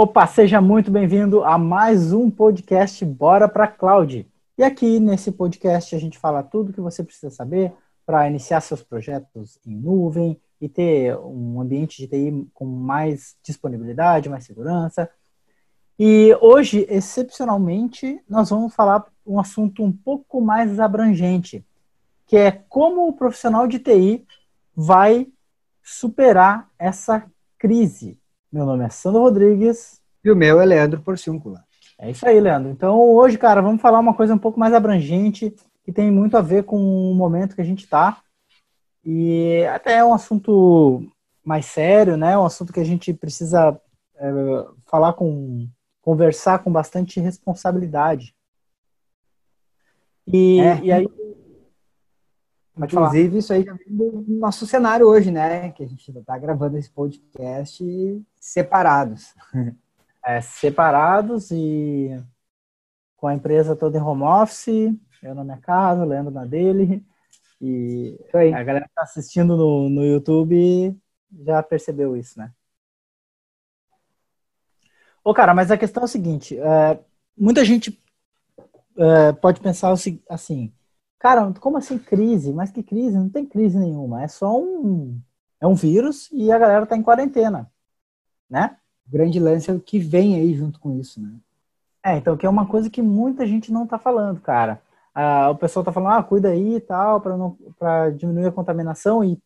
Opa, 0.00 0.28
seja 0.28 0.60
muito 0.60 0.92
bem-vindo 0.92 1.42
a 1.42 1.58
mais 1.58 2.12
um 2.12 2.30
podcast 2.30 3.04
Bora 3.04 3.48
para 3.48 3.66
Cloud. 3.66 4.30
E 4.56 4.62
aqui 4.62 5.00
nesse 5.00 5.32
podcast 5.32 5.92
a 5.92 5.98
gente 5.98 6.16
fala 6.16 6.40
tudo 6.40 6.72
que 6.72 6.80
você 6.80 7.02
precisa 7.02 7.30
saber 7.30 7.72
para 8.06 8.28
iniciar 8.28 8.60
seus 8.60 8.80
projetos 8.80 9.58
em 9.66 9.74
nuvem 9.74 10.40
e 10.60 10.68
ter 10.68 11.16
um 11.16 11.60
ambiente 11.60 11.96
de 11.98 12.06
TI 12.06 12.48
com 12.54 12.64
mais 12.64 13.34
disponibilidade, 13.42 14.28
mais 14.28 14.44
segurança. 14.44 15.10
E 15.98 16.32
hoje, 16.40 16.86
excepcionalmente, 16.88 18.22
nós 18.28 18.50
vamos 18.50 18.72
falar 18.76 19.04
um 19.26 19.40
assunto 19.40 19.82
um 19.82 19.90
pouco 19.90 20.40
mais 20.40 20.78
abrangente, 20.78 21.66
que 22.24 22.36
é 22.36 22.52
como 22.52 23.08
o 23.08 23.14
profissional 23.14 23.66
de 23.66 23.80
TI 23.80 24.24
vai 24.76 25.26
superar 25.82 26.70
essa 26.78 27.28
crise. 27.58 28.16
Meu 28.50 28.64
nome 28.64 28.84
é 28.84 28.88
Sandro 28.88 29.22
Rodrigues. 29.22 30.00
E 30.24 30.30
o 30.30 30.36
meu 30.36 30.60
é 30.60 30.64
Leandro 30.64 31.00
Porciúncula. 31.02 31.64
É 31.98 32.10
isso 32.10 32.26
aí, 32.26 32.40
Leandro. 32.40 32.70
Então, 32.70 32.98
hoje, 32.98 33.36
cara, 33.36 33.60
vamos 33.60 33.80
falar 33.80 33.98
uma 33.98 34.14
coisa 34.14 34.34
um 34.34 34.38
pouco 34.38 34.58
mais 34.58 34.72
abrangente, 34.72 35.54
que 35.84 35.92
tem 35.92 36.10
muito 36.10 36.36
a 36.36 36.40
ver 36.40 36.64
com 36.64 36.76
o 36.76 37.14
momento 37.14 37.54
que 37.54 37.60
a 37.60 37.64
gente 37.64 37.84
está. 37.84 38.22
E 39.04 39.64
até 39.66 39.98
é 39.98 40.04
um 40.04 40.14
assunto 40.14 41.02
mais 41.44 41.66
sério, 41.66 42.16
né? 42.16 42.38
Um 42.38 42.46
assunto 42.46 42.72
que 42.72 42.80
a 42.80 42.84
gente 42.84 43.12
precisa 43.12 43.78
é, 44.16 44.30
falar 44.86 45.12
com, 45.12 45.68
conversar 46.00 46.60
com 46.60 46.72
bastante 46.72 47.20
responsabilidade. 47.20 48.34
E, 50.26 50.60
é. 50.60 50.80
e 50.82 50.92
aí 50.92 51.08
Inclusive, 52.78 53.38
isso 53.38 53.52
aí 53.52 53.64
já 53.64 53.72
vem 53.72 53.86
do 53.88 54.24
nosso 54.28 54.66
cenário 54.66 55.06
hoje, 55.06 55.30
né? 55.30 55.70
Que 55.72 55.82
a 55.82 55.86
gente 55.86 56.10
está 56.10 56.38
gravando 56.38 56.78
esse 56.78 56.88
podcast 56.88 57.84
separados. 58.40 59.34
É, 60.20 60.42
separados 60.42 61.50
e 61.50 62.10
com 63.16 63.28
a 63.28 63.34
empresa 63.34 63.74
toda 63.74 63.96
em 63.96 64.00
home 64.02 64.24
office, 64.24 64.94
eu 65.22 65.34
na 65.34 65.42
minha 65.42 65.56
casa, 65.56 66.02
o 66.02 66.06
Leandro 66.06 66.34
na 66.34 66.44
dele. 66.44 67.02
E 67.60 68.18
a 68.34 68.62
galera 68.62 68.84
que 68.84 68.90
está 68.90 69.02
assistindo 69.02 69.56
no, 69.56 69.88
no 69.88 70.04
YouTube 70.04 70.94
já 71.44 71.62
percebeu 71.62 72.14
isso, 72.14 72.38
né? 72.38 72.52
Ô, 75.24 75.32
cara, 75.32 75.54
mas 75.54 75.70
a 75.70 75.78
questão 75.78 76.02
é 76.02 76.04
o 76.04 76.08
seguinte: 76.08 76.58
é, 76.58 77.00
muita 77.36 77.64
gente 77.64 77.98
é, 78.98 79.32
pode 79.32 79.60
pensar 79.60 79.92
assim, 80.28 80.72
Cara, 81.18 81.52
como 81.54 81.76
assim 81.76 81.98
crise? 81.98 82.52
Mas 82.52 82.70
que 82.70 82.82
crise? 82.82 83.16
Não 83.18 83.28
tem 83.28 83.44
crise 83.44 83.78
nenhuma. 83.78 84.22
É 84.22 84.28
só 84.28 84.56
um. 84.58 85.20
É 85.60 85.66
um 85.66 85.74
vírus 85.74 86.30
e 86.32 86.52
a 86.52 86.58
galera 86.58 86.86
tá 86.86 86.96
em 86.96 87.02
quarentena. 87.02 87.70
Né? 88.48 88.76
O 89.06 89.10
grande 89.10 89.38
lance 89.38 89.70
é 89.70 89.74
o 89.74 89.80
que 89.80 89.98
vem 89.98 90.36
aí 90.36 90.54
junto 90.54 90.78
com 90.78 90.98
isso, 90.98 91.20
né? 91.20 91.32
É, 92.04 92.16
então, 92.16 92.36
que 92.36 92.46
é 92.46 92.48
uma 92.48 92.66
coisa 92.66 92.88
que 92.88 93.02
muita 93.02 93.46
gente 93.46 93.72
não 93.72 93.86
tá 93.86 93.98
falando, 93.98 94.40
cara. 94.40 94.80
Ah, 95.14 95.50
o 95.50 95.56
pessoal 95.56 95.84
tá 95.84 95.92
falando, 95.92 96.12
ah, 96.12 96.22
cuida 96.22 96.50
aí 96.50 96.76
e 96.76 96.80
tal, 96.80 97.20
para 97.20 98.10
diminuir 98.10 98.46
a 98.46 98.52
contaminação, 98.52 99.24
e 99.24 99.38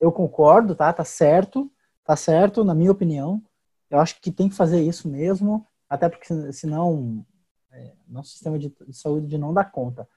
eu 0.00 0.10
concordo, 0.10 0.74
tá? 0.74 0.92
Tá 0.92 1.04
certo, 1.04 1.70
tá 2.04 2.16
certo, 2.16 2.64
na 2.64 2.74
minha 2.74 2.90
opinião. 2.90 3.42
Eu 3.90 4.00
acho 4.00 4.20
que 4.20 4.32
tem 4.32 4.48
que 4.48 4.54
fazer 4.54 4.80
isso 4.80 5.08
mesmo, 5.08 5.66
até 5.88 6.08
porque 6.08 6.52
senão 6.52 7.24
é, 7.72 7.92
nosso 8.08 8.30
sistema 8.30 8.58
de 8.58 8.72
saúde 8.92 9.38
não 9.38 9.52
dá 9.52 9.64
conta. 9.64 10.08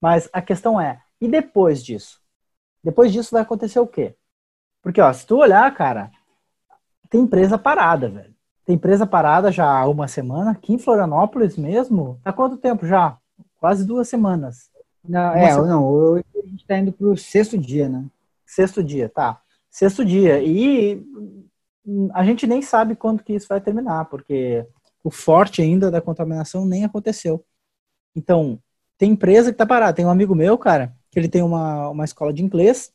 Mas 0.00 0.28
a 0.32 0.40
questão 0.40 0.80
é, 0.80 1.02
e 1.20 1.28
depois 1.28 1.84
disso? 1.84 2.20
Depois 2.82 3.12
disso 3.12 3.30
vai 3.32 3.42
acontecer 3.42 3.78
o 3.78 3.86
quê? 3.86 4.16
Porque, 4.82 5.00
ó, 5.00 5.12
se 5.12 5.26
tu 5.26 5.36
olhar, 5.38 5.72
cara, 5.74 6.10
tem 7.12 7.20
empresa 7.20 7.58
parada, 7.58 8.08
velho. 8.08 8.34
Tem 8.64 8.74
empresa 8.74 9.06
parada 9.06 9.52
já 9.52 9.68
há 9.68 9.86
uma 9.86 10.08
semana. 10.08 10.52
Aqui 10.52 10.72
em 10.72 10.78
Florianópolis 10.78 11.58
mesmo, 11.58 12.18
há 12.24 12.32
quanto 12.32 12.56
tempo 12.56 12.86
já? 12.86 13.18
Quase 13.60 13.84
duas 13.84 14.08
semanas. 14.08 14.70
Não, 15.06 15.34
é, 15.34 15.50
semana. 15.50 15.72
não, 15.72 15.84
hoje 15.86 16.24
a 16.42 16.46
gente 16.46 16.66
tá 16.66 16.78
indo 16.78 16.90
pro 16.90 17.14
sexto 17.14 17.58
dia, 17.58 17.86
né? 17.86 18.06
Sexto 18.46 18.82
dia, 18.82 19.10
tá. 19.10 19.42
Sexto 19.70 20.02
dia. 20.02 20.42
E 20.42 21.04
a 22.14 22.24
gente 22.24 22.46
nem 22.46 22.62
sabe 22.62 22.96
quando 22.96 23.22
que 23.22 23.34
isso 23.34 23.46
vai 23.46 23.60
terminar, 23.60 24.06
porque 24.06 24.66
o 25.04 25.10
forte 25.10 25.60
ainda 25.60 25.90
da 25.90 26.00
contaminação 26.00 26.64
nem 26.64 26.82
aconteceu. 26.82 27.44
Então, 28.16 28.58
tem 28.96 29.10
empresa 29.10 29.52
que 29.52 29.58
tá 29.58 29.66
parada. 29.66 29.92
Tem 29.92 30.06
um 30.06 30.10
amigo 30.10 30.34
meu, 30.34 30.56
cara, 30.56 30.96
que 31.10 31.18
ele 31.18 31.28
tem 31.28 31.42
uma, 31.42 31.90
uma 31.90 32.04
escola 32.06 32.32
de 32.32 32.42
inglês 32.42 32.90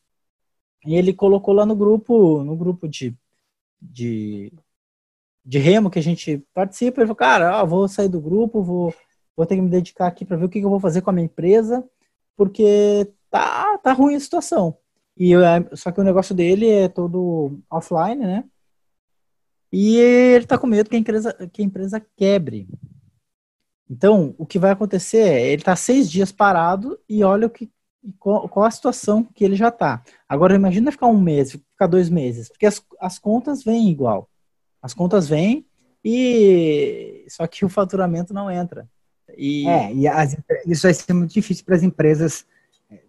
e 0.83 0.95
ele 0.95 1.13
colocou 1.13 1.53
lá 1.53 1.67
no 1.67 1.75
grupo, 1.75 2.43
no 2.43 2.55
grupo 2.55 2.87
de, 2.87 3.15
de, 3.81 4.51
de 5.45 5.59
remo 5.59 5.89
que 5.89 5.99
a 5.99 6.03
gente 6.03 6.45
participa. 6.53 7.01
Ele 7.01 7.07
falou, 7.07 7.15
cara, 7.15 7.61
ó, 7.61 7.65
vou 7.65 7.87
sair 7.87 8.09
do 8.09 8.21
grupo, 8.21 8.63
vou, 8.63 8.93
vou 9.35 9.45
ter 9.45 9.55
que 9.55 9.61
me 9.61 9.69
dedicar 9.69 10.07
aqui 10.07 10.25
para 10.25 10.37
ver 10.37 10.45
o 10.45 10.49
que, 10.49 10.59
que 10.59 10.65
eu 10.65 10.69
vou 10.69 10.79
fazer 10.79 11.01
com 11.01 11.09
a 11.09 11.13
minha 11.13 11.25
empresa, 11.25 11.83
porque 12.35 13.11
tá, 13.29 13.77
tá 13.79 13.93
ruim 13.93 14.15
a 14.15 14.19
situação. 14.19 14.77
E 15.15 15.31
eu, 15.31 15.41
só 15.73 15.91
que 15.91 15.99
o 15.99 16.03
negócio 16.03 16.35
dele 16.35 16.69
é 16.69 16.87
todo 16.87 17.59
offline, 17.69 18.23
né? 18.23 18.43
E 19.71 19.97
ele 19.97 20.45
tá 20.45 20.57
com 20.57 20.67
medo 20.67 20.89
que 20.89 20.95
a 20.95 20.99
empresa, 20.99 21.33
que 21.51 21.61
a 21.61 21.65
empresa 21.65 22.05
quebre. 22.15 22.67
Então, 23.89 24.35
o 24.37 24.45
que 24.45 24.59
vai 24.59 24.71
acontecer 24.71 25.19
é, 25.19 25.47
ele 25.47 25.61
está 25.61 25.75
seis 25.75 26.09
dias 26.09 26.31
parado 26.31 26.99
e 27.07 27.23
olha 27.23 27.47
o 27.47 27.49
que, 27.49 27.71
qual, 28.19 28.47
qual 28.47 28.65
a 28.65 28.71
situação 28.71 29.23
que 29.23 29.43
ele 29.43 29.55
já 29.55 29.69
está. 29.69 30.01
Agora, 30.27 30.55
imagina 30.55 30.91
ficar 30.91 31.07
um 31.07 31.19
mês, 31.19 31.51
ficar 31.51 31.87
dois 31.87 32.09
meses, 32.09 32.49
porque 32.49 32.65
as, 32.65 32.81
as 32.99 33.19
contas 33.19 33.63
vêm 33.63 33.89
igual. 33.89 34.29
As 34.81 34.93
contas 34.93 35.27
vêm 35.27 35.65
e 36.03 37.25
só 37.29 37.45
que 37.47 37.65
o 37.65 37.69
faturamento 37.69 38.33
não 38.33 38.49
entra. 38.49 38.87
E... 39.37 39.67
É, 39.67 39.93
e 39.93 40.07
as, 40.07 40.37
isso 40.65 40.83
vai 40.83 40.93
ser 40.93 41.13
muito 41.13 41.33
difícil 41.33 41.65
para 41.65 41.75
as 41.75 41.83
empresas 41.83 42.45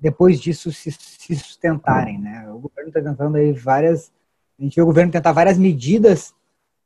depois 0.01 0.41
disso 0.41 0.73
se, 0.73 0.91
se 0.91 1.37
sustentarem, 1.37 2.19
né? 2.19 2.51
O 2.51 2.59
governo 2.59 2.89
está 2.89 3.01
tentando 3.01 3.37
aí 3.37 3.53
várias, 3.53 4.11
a 4.59 4.63
gente 4.63 4.75
vê 4.75 4.83
o 4.83 4.87
governo 4.87 5.13
tentar 5.13 5.33
várias 5.33 5.57
medidas 5.57 6.35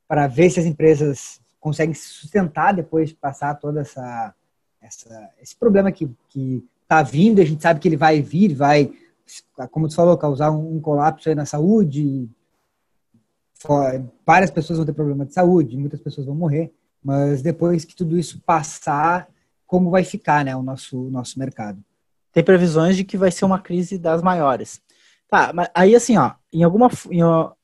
para 0.07 0.27
ver 0.27 0.49
se 0.51 0.59
as 0.59 0.65
empresas 0.65 1.41
consegue 1.59 1.93
se 1.95 2.09
sustentar 2.09 2.73
depois 2.73 3.09
de 3.09 3.15
passar 3.15 3.55
toda 3.55 3.81
essa, 3.81 4.35
essa 4.81 5.31
esse 5.41 5.55
problema 5.55 5.91
que 5.91 6.09
que 6.29 6.63
está 6.93 7.01
vindo. 7.01 7.41
A 7.41 7.45
gente 7.45 7.61
sabe 7.61 7.79
que 7.79 7.87
ele 7.87 7.97
vai 7.97 8.21
vir, 8.21 8.53
vai, 8.53 8.91
como 9.71 9.87
tu 9.87 9.95
falou, 9.95 10.17
causar 10.17 10.51
um, 10.51 10.79
colapso 10.79 11.33
na 11.33 11.45
saúde. 11.45 12.29
Várias 14.25 14.51
pessoas 14.51 14.77
vão 14.77 14.85
ter 14.85 14.93
problema 14.93 15.25
de 15.25 15.33
saúde, 15.33 15.77
muitas 15.77 16.01
pessoas 16.01 16.27
vão 16.27 16.35
morrer. 16.35 16.71
Mas 17.03 17.41
depois 17.41 17.83
que 17.83 17.95
tudo 17.95 18.17
isso 18.17 18.41
passar, 18.45 19.27
como 19.65 19.89
vai 19.89 20.03
ficar, 20.03 20.45
né, 20.45 20.55
o 20.55 20.61
nosso 20.61 21.09
nosso 21.09 21.39
mercado? 21.39 21.83
Tem 22.31 22.43
previsões 22.43 22.95
de 22.95 23.03
que 23.03 23.17
vai 23.17 23.31
ser 23.31 23.45
uma 23.45 23.59
crise 23.59 23.97
das 23.97 24.21
maiores. 24.21 24.81
Tá, 25.29 25.51
mas 25.53 25.69
aí 25.73 25.95
assim, 25.95 26.17
ó, 26.17 26.33
em 26.51 26.63
alguma 26.63 26.89
em, 27.09 27.21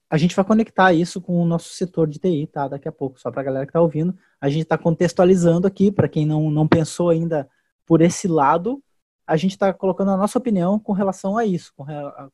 a 0.09 0.17
gente 0.17 0.35
vai 0.35 0.43
conectar 0.43 0.91
isso 0.91 1.21
com 1.21 1.41
o 1.41 1.45
nosso 1.45 1.69
setor 1.69 2.07
de 2.07 2.17
TI, 2.17 2.47
tá? 2.51 2.67
Daqui 2.67 2.87
a 2.87 2.91
pouco, 2.91 3.19
só 3.19 3.29
para 3.29 3.41
a 3.41 3.43
galera 3.43 3.65
que 3.65 3.69
está 3.69 3.81
ouvindo. 3.81 4.17
A 4.41 4.49
gente 4.49 4.63
está 4.63 4.77
contextualizando 4.77 5.67
aqui, 5.67 5.91
para 5.91 6.09
quem 6.09 6.25
não, 6.25 6.49
não 6.49 6.67
pensou 6.67 7.09
ainda 7.09 7.47
por 7.85 8.01
esse 8.01 8.27
lado, 8.27 8.81
a 9.29 9.37
gente 9.37 9.51
está 9.51 9.71
colocando 9.73 10.11
a 10.11 10.17
nossa 10.17 10.37
opinião 10.37 10.79
com 10.79 10.91
relação 10.91 11.37
a 11.37 11.45
isso, 11.45 11.71
com, 11.75 11.83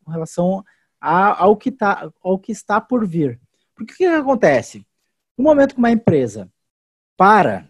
relação 0.10 0.64
a, 1.00 1.44
ao, 1.44 1.58
que 1.58 1.72
tá, 1.72 2.12
ao 2.24 2.40
que 2.40 2.52
está 2.52 2.80
por 2.80 3.06
vir. 3.06 3.40
Porque 3.76 3.94
o 3.94 3.98
que, 3.98 4.04
que 4.06 4.06
acontece? 4.06 4.86
No 5.38 5.44
momento 5.44 5.74
que 5.74 5.80
uma 5.80 5.92
empresa 5.92 6.50
para, 7.18 7.68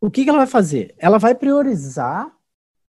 o 0.00 0.10
que, 0.10 0.24
que 0.24 0.30
ela 0.30 0.38
vai 0.38 0.46
fazer? 0.46 0.94
Ela 0.98 1.18
vai 1.18 1.34
priorizar 1.34 2.32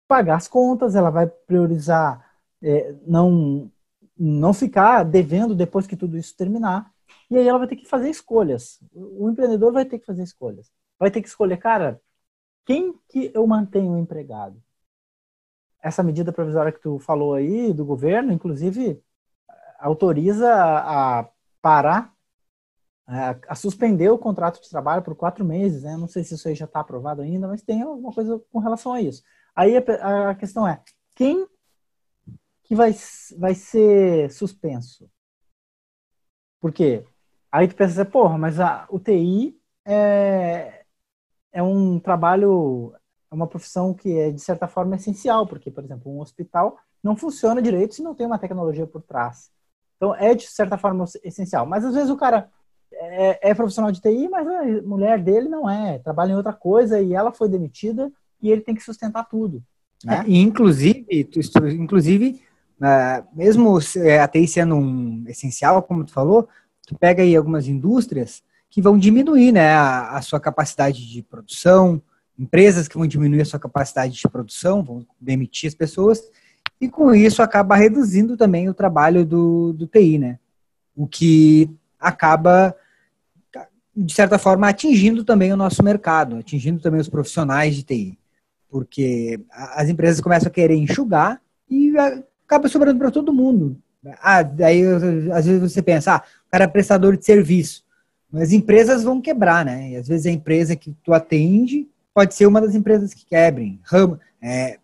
pagar 0.07 0.35
as 0.35 0.47
contas, 0.47 0.93
ela 0.93 1.09
vai 1.09 1.25
priorizar 1.25 2.29
é, 2.61 2.93
não 3.07 3.71
não 4.17 4.53
ficar 4.53 5.03
devendo 5.03 5.55
depois 5.55 5.87
que 5.87 5.95
tudo 5.95 6.17
isso 6.17 6.35
terminar. 6.35 6.91
E 7.29 7.37
aí 7.37 7.47
ela 7.47 7.57
vai 7.57 7.67
ter 7.67 7.77
que 7.77 7.87
fazer 7.87 8.09
escolhas. 8.09 8.79
O 8.93 9.29
empreendedor 9.29 9.71
vai 9.71 9.85
ter 9.85 9.97
que 9.97 10.05
fazer 10.05 10.21
escolhas. 10.21 10.69
Vai 10.99 11.09
ter 11.09 11.21
que 11.21 11.27
escolher, 11.27 11.57
cara, 11.57 11.99
quem 12.65 12.93
que 13.09 13.31
eu 13.33 13.45
mantenho 13.47 13.97
empregado? 13.97 14.61
Essa 15.81 16.03
medida 16.03 16.31
provisória 16.31 16.71
que 16.71 16.79
tu 16.79 16.99
falou 16.99 17.33
aí 17.33 17.73
do 17.73 17.83
governo, 17.83 18.31
inclusive, 18.31 19.03
autoriza 19.79 20.47
a 20.53 21.27
parar, 21.61 22.13
a 23.47 23.55
suspender 23.55 24.09
o 24.09 24.17
contrato 24.17 24.61
de 24.61 24.69
trabalho 24.69 25.03
por 25.03 25.15
quatro 25.15 25.43
meses, 25.43 25.83
né? 25.83 25.97
Não 25.97 26.07
sei 26.07 26.23
se 26.23 26.35
isso 26.35 26.47
aí 26.47 26.55
já 26.55 26.65
está 26.65 26.79
aprovado 26.79 27.21
ainda, 27.21 27.47
mas 27.47 27.61
tem 27.61 27.81
alguma 27.81 28.13
coisa 28.13 28.39
com 28.51 28.59
relação 28.59 28.93
a 28.93 29.01
isso. 29.01 29.23
Aí 29.55 29.75
a 29.75 30.35
questão 30.35 30.67
é, 30.67 30.81
quem 31.15 31.47
que 32.63 32.75
vai, 32.75 32.95
vai 33.37 33.53
ser 33.53 34.31
suspenso. 34.31 35.11
Por 36.59 36.71
quê? 36.71 37.03
Aí 37.51 37.67
tu 37.67 37.75
pensa, 37.75 38.01
assim, 38.01 38.11
porra, 38.11 38.37
mas 38.37 38.59
a 38.59 38.87
UTI 38.89 39.59
é, 39.83 40.80
é 41.51 41.61
um 41.61 41.99
trabalho, 41.99 42.93
é 43.31 43.35
uma 43.35 43.47
profissão 43.47 43.93
que 43.93 44.17
é, 44.17 44.31
de 44.31 44.41
certa 44.41 44.67
forma, 44.67 44.95
essencial, 44.95 45.45
porque, 45.45 45.69
por 45.69 45.83
exemplo, 45.83 46.11
um 46.11 46.19
hospital 46.19 46.77
não 47.03 47.15
funciona 47.15 47.61
direito 47.61 47.95
se 47.95 48.03
não 48.03 48.15
tem 48.15 48.27
uma 48.27 48.39
tecnologia 48.39 48.85
por 48.85 49.01
trás. 49.01 49.49
Então, 49.97 50.15
é, 50.15 50.33
de 50.33 50.47
certa 50.47 50.77
forma, 50.77 51.05
essencial. 51.23 51.65
Mas, 51.65 51.83
às 51.85 51.93
vezes, 51.93 52.09
o 52.09 52.17
cara 52.17 52.49
é, 52.93 53.49
é, 53.49 53.53
profissional 53.53 53.91
de 53.91 54.01
TI, 54.01 54.27
mas 54.29 54.47
a 54.47 54.81
mulher 54.83 55.21
dele 55.21 55.47
não 55.47 55.69
é, 55.69 55.99
trabalha 55.99 56.31
em 56.31 56.35
outra 56.35 56.53
coisa 56.53 56.99
e 56.99 57.13
ela 57.13 57.31
foi 57.31 57.47
demitida 57.49 58.11
e 58.41 58.51
ele 58.51 58.61
tem 58.61 58.75
que 58.75 58.83
sustentar 58.83 59.27
tudo. 59.27 59.63
Né? 60.03 60.23
É, 60.27 60.31
inclusive, 60.31 61.05
inclusive 61.73 62.41
uh, 62.79 63.27
mesmo 63.33 63.77
a 63.77 64.27
TI 64.27 64.47
sendo 64.47 64.75
um 64.75 65.23
essencial, 65.27 65.81
como 65.83 66.03
tu 66.03 66.11
falou, 66.11 66.47
tu 66.85 66.97
pega 66.97 67.23
aí 67.23 67.35
algumas 67.35 67.67
indústrias 67.67 68.43
que 68.71 68.81
vão 68.81 68.97
diminuir 68.97 69.51
né, 69.51 69.73
a, 69.73 70.17
a 70.17 70.21
sua 70.21 70.39
capacidade 70.39 71.05
de 71.05 71.21
produção, 71.21 72.01
empresas 72.39 72.87
que 72.87 72.97
vão 72.97 73.05
diminuir 73.05 73.41
a 73.41 73.45
sua 73.45 73.59
capacidade 73.59 74.13
de 74.13 74.27
produção, 74.29 74.81
vão 74.81 75.05
demitir 75.19 75.67
as 75.67 75.75
pessoas, 75.75 76.23
e 76.79 76.89
com 76.89 77.13
isso 77.13 77.43
acaba 77.43 77.75
reduzindo 77.75 78.37
também 78.37 78.69
o 78.69 78.73
trabalho 78.73 79.25
do, 79.25 79.73
do 79.73 79.85
TI, 79.85 80.17
né? 80.17 80.39
O 80.95 81.05
que 81.05 81.69
acaba, 81.99 82.75
de 83.95 84.13
certa 84.13 84.39
forma, 84.39 84.67
atingindo 84.67 85.23
também 85.23 85.53
o 85.53 85.57
nosso 85.57 85.83
mercado, 85.83 86.37
atingindo 86.37 86.81
também 86.81 86.99
os 86.99 87.09
profissionais 87.09 87.75
de 87.75 87.83
TI. 87.83 88.17
Porque 88.69 89.39
as 89.51 89.89
empresas 89.89 90.21
começam 90.21 90.47
a 90.47 90.51
querer 90.51 90.75
enxugar 90.75 91.39
e 91.69 91.93
acaba 92.45 92.67
sobrando 92.67 92.97
para 92.97 93.11
todo 93.11 93.33
mundo. 93.33 93.77
Ah, 94.21 94.41
daí 94.41 94.81
às 95.31 95.45
vezes 95.45 95.61
você 95.61 95.81
pensa, 95.81 96.15
ah, 96.15 96.23
o 96.47 96.51
cara 96.51 96.63
é 96.63 96.67
prestador 96.67 97.15
de 97.15 97.25
serviço. 97.25 97.83
Mas 98.31 98.53
empresas 98.53 99.03
vão 99.03 99.19
quebrar, 99.19 99.65
né? 99.65 99.91
E 99.91 99.95
às 99.97 100.07
vezes 100.07 100.25
a 100.25 100.31
empresa 100.31 100.75
que 100.75 100.95
tu 101.03 101.13
atende 101.13 101.89
pode 102.13 102.33
ser 102.33 102.45
uma 102.45 102.61
das 102.61 102.75
empresas 102.75 103.13
que 103.13 103.25
quebrem. 103.25 103.79
Ram, 103.83 104.19
é, 104.41 104.79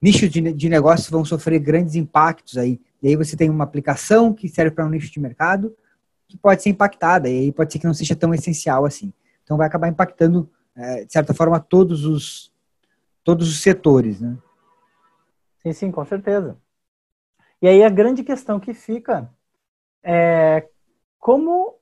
nichos 0.00 0.30
de, 0.30 0.52
de 0.52 0.68
negócios 0.68 1.10
vão 1.10 1.24
sofrer 1.24 1.58
grandes 1.58 1.94
impactos 1.94 2.56
aí. 2.56 2.80
E 3.02 3.08
aí 3.08 3.16
você 3.16 3.36
tem 3.36 3.50
uma 3.50 3.64
aplicação 3.64 4.32
que 4.32 4.48
serve 4.48 4.70
para 4.70 4.86
um 4.86 4.90
nicho 4.90 5.12
de 5.12 5.20
mercado 5.20 5.74
que 6.32 6.38
pode 6.38 6.62
ser 6.62 6.70
impactada, 6.70 7.28
e 7.28 7.40
aí 7.40 7.52
pode 7.52 7.70
ser 7.70 7.78
que 7.78 7.86
não 7.86 7.92
seja 7.92 8.16
tão 8.16 8.32
essencial 8.32 8.86
assim. 8.86 9.12
Então 9.44 9.58
vai 9.58 9.66
acabar 9.66 9.88
impactando, 9.88 10.50
é, 10.74 11.04
de 11.04 11.12
certa 11.12 11.34
forma, 11.34 11.60
todos 11.60 12.06
os, 12.06 12.50
todos 13.22 13.50
os 13.50 13.60
setores, 13.60 14.18
né? 14.18 14.38
Sim, 15.58 15.72
sim, 15.74 15.90
com 15.90 16.04
certeza. 16.06 16.56
E 17.60 17.68
aí 17.68 17.84
a 17.84 17.90
grande 17.90 18.24
questão 18.24 18.58
que 18.58 18.72
fica 18.72 19.30
é 20.02 20.66
como 21.18 21.76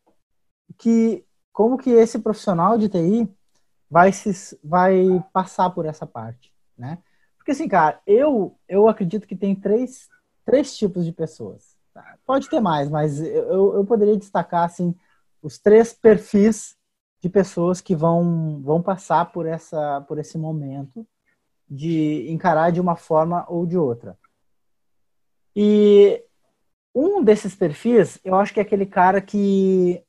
que, 0.81 1.25
como 1.53 1.77
que 1.77 1.91
esse 1.91 2.19
profissional 2.19 2.79
de 2.79 2.89
TI 2.89 3.29
vai, 3.89 4.13
se, 4.13 4.59
vai 4.65 5.23
passar 5.33 5.69
por 5.71 5.85
essa 5.85 6.07
parte, 6.07 6.53
né? 6.77 6.99
Porque 7.37 7.53
assim, 7.53 7.69
cara, 7.69 8.01
eu, 8.07 8.57
eu 8.69 8.89
acredito 8.89 9.27
que 9.27 9.37
tem 9.37 9.55
três, 9.55 10.09
três 10.45 10.77
tipos 10.77 11.05
de 11.05 11.13
pessoas. 11.13 11.77
Tá? 11.93 12.17
Pode 12.25 12.49
ter 12.49 12.61
mais, 12.61 12.89
mas 12.89 13.21
eu, 13.21 13.75
eu 13.75 13.85
poderia 13.85 14.17
destacar, 14.17 14.65
assim, 14.65 14.95
os 15.43 15.59
três 15.59 15.93
perfis 15.93 16.77
de 17.21 17.29
pessoas 17.29 17.81
que 17.81 17.95
vão, 17.95 18.63
vão 18.63 18.83
passar 18.83 19.31
por, 19.31 19.47
essa, 19.47 20.01
por 20.03 20.19
esse 20.19 20.39
momento 20.39 21.07
de 21.69 22.31
encarar 22.31 22.73
de 22.73 22.81
uma 22.81 22.97
forma 22.97 23.45
ou 23.49 23.67
de 23.67 23.77
outra. 23.77 24.19
E 25.55 26.25
um 26.95 27.23
desses 27.23 27.55
perfis, 27.55 28.19
eu 28.25 28.35
acho 28.35 28.55
que 28.55 28.61
é 28.61 28.63
aquele 28.63 28.87
cara 28.87 29.21
que, 29.21 30.03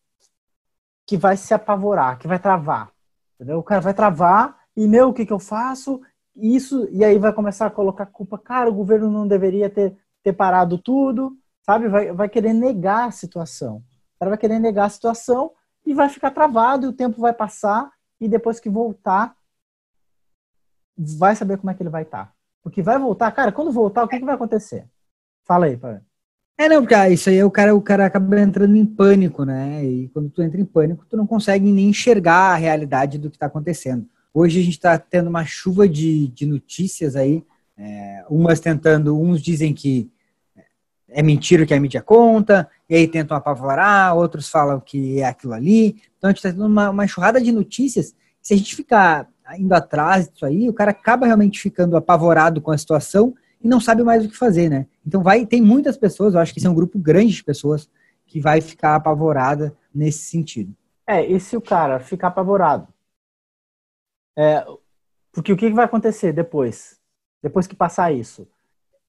que 1.06 1.18
vai 1.18 1.36
se 1.38 1.54
apavorar, 1.54 2.18
que 2.18 2.28
vai 2.28 2.40
travar. 2.40 2.92
Entendeu? 3.36 3.60
O 3.60 3.64
cara 3.64 3.82
vai 3.82 3.94
travar 3.94 4.60
e, 4.76 4.88
meu, 4.88 5.10
o 5.10 5.14
que, 5.14 5.26
que 5.26 5.34
eu 5.34 5.40
faço? 5.40 6.02
Isso, 6.36 6.88
e 6.92 7.04
aí 7.04 7.18
vai 7.18 7.34
começar 7.34 7.66
a 7.66 7.72
colocar 7.72 8.06
culpa. 8.06 8.38
Cara, 8.38 8.70
o 8.70 8.74
governo 8.74 9.10
não 9.10 9.28
deveria 9.28 9.70
ter, 9.70 9.98
ter 10.24 10.34
parado 10.34 10.78
tudo, 10.78 11.38
sabe? 11.64 11.88
Vai, 11.88 12.12
vai 12.12 12.30
querer 12.30 12.54
negar 12.54 13.08
a 13.08 13.12
situação. 13.12 13.78
O 13.78 14.20
cara 14.20 14.30
vai 14.30 14.38
querer 14.38 14.60
negar 14.60 14.86
a 14.86 14.90
situação 14.90 15.52
e 15.86 15.94
vai 15.94 16.10
ficar 16.10 16.32
travado, 16.32 16.86
e 16.86 16.90
o 16.90 16.94
tempo 16.94 17.20
vai 17.20 17.34
passar, 17.34 17.92
e 18.20 18.28
depois 18.28 18.60
que 18.60 18.70
voltar, 18.70 19.36
vai 20.96 21.36
saber 21.36 21.58
como 21.58 21.72
é 21.72 21.74
que 21.74 21.82
ele 21.82 21.90
vai 21.90 22.04
estar. 22.04 22.28
Tá. 22.28 22.34
Porque 22.62 22.84
vai 22.84 23.00
voltar, 23.00 23.32
cara, 23.32 23.52
quando 23.52 23.72
voltar, 23.72 24.04
o 24.04 24.08
que, 24.08 24.20
que 24.20 24.26
vai 24.26 24.36
acontecer? 24.36 24.88
Fala 25.44 25.66
aí, 25.66 25.76
Fábio. 25.76 26.06
É, 26.58 26.70
não, 26.70 26.82
porque 26.82 26.94
ah, 26.94 27.10
isso 27.10 27.30
aí 27.30 27.44
o 27.44 27.50
cara, 27.50 27.76
o 27.76 27.82
cara 27.82 28.06
acaba 28.06 28.40
entrando 28.40 28.76
em 28.76 28.86
pânico, 28.86 29.44
né? 29.44 29.84
E 29.84 30.10
quando 30.10 30.30
tu 30.30 30.44
entra 30.44 30.62
em 30.62 30.66
pânico, 30.66 31.06
tu 31.10 31.18
não 31.18 31.26
consegue 31.26 31.72
nem 31.72 31.90
enxergar 31.90 32.54
a 32.54 32.56
realidade 32.56 33.18
do 33.18 33.30
que 33.30 33.36
está 33.36 33.48
acontecendo. 33.48 34.06
Hoje 34.34 34.60
a 34.60 34.64
gente 34.64 34.74
está 34.74 34.98
tendo 34.98 35.30
uma 35.30 35.44
chuva 35.44 35.90
de, 35.90 36.28
de 36.28 36.46
notícias 36.46 37.16
aí, 37.16 37.44
é, 37.78 38.24
umas 38.30 38.60
tentando, 38.60 39.20
uns 39.20 39.42
dizem 39.42 39.74
que 39.74 40.10
é 41.10 41.22
mentira 41.22 41.66
que 41.66 41.74
a 41.74 41.80
mídia 41.80 42.02
conta, 42.02 42.70
e 42.90 42.96
aí 42.96 43.08
tentam 43.08 43.36
apavorar, 43.36 44.16
outros 44.16 44.50
falam 44.50 44.80
que 44.80 45.20
é 45.20 45.26
aquilo 45.26 45.54
ali. 45.54 46.02
Então 46.18 46.30
a 46.30 46.32
gente 46.32 46.38
está 46.38 46.52
tendo 46.52 46.66
uma, 46.66 46.90
uma 46.90 47.06
enxurrada 47.06 47.42
de 47.42 47.52
notícias. 47.52 48.16
Se 48.42 48.54
a 48.54 48.58
gente 48.58 48.76
ficar 48.76 49.28
indo 49.58 49.74
atrás 49.74 50.30
disso 50.30 50.46
aí, 50.46 50.70
o 50.70 50.74
cara 50.74 50.92
acaba 50.92 51.26
realmente 51.26 51.60
ficando 51.60 51.98
apavorado 51.98 52.62
com 52.62 52.72
a 52.72 52.78
situação 52.78 53.34
e 53.64 53.68
não 53.68 53.80
sabe 53.80 54.04
mais 54.04 54.26
o 54.26 54.30
que 54.30 54.38
fazer, 54.38 54.70
né? 54.70 54.88
Então 55.06 55.22
vai, 55.22 55.46
tem 55.46 55.62
muitas 55.62 55.98
pessoas, 55.98 56.34
eu 56.34 56.40
acho 56.40 56.52
que 56.52 56.60
isso 56.60 56.68
é 56.68 56.72
um 56.72 56.76
grupo 56.76 56.98
grande 56.98 57.34
de 57.34 57.44
pessoas 57.44 57.90
que 58.26 58.40
vai 58.40 58.62
ficar 58.62 58.96
apavorada 58.96 59.76
nesse 59.94 60.26
sentido. 60.26 60.76
É, 61.06 61.26
e 61.26 61.40
se 61.40 61.56
o 61.56 61.62
cara 61.62 62.00
ficar 62.00 62.30
apavorado? 62.30 62.88
É, 64.38 64.66
porque 65.32 65.52
o 65.52 65.58
que 65.58 65.70
vai 65.70 65.86
acontecer 65.86 66.34
depois? 66.34 67.00
Depois 67.42 67.68
que 67.68 67.76
passar 67.76 68.12
isso? 68.12 68.48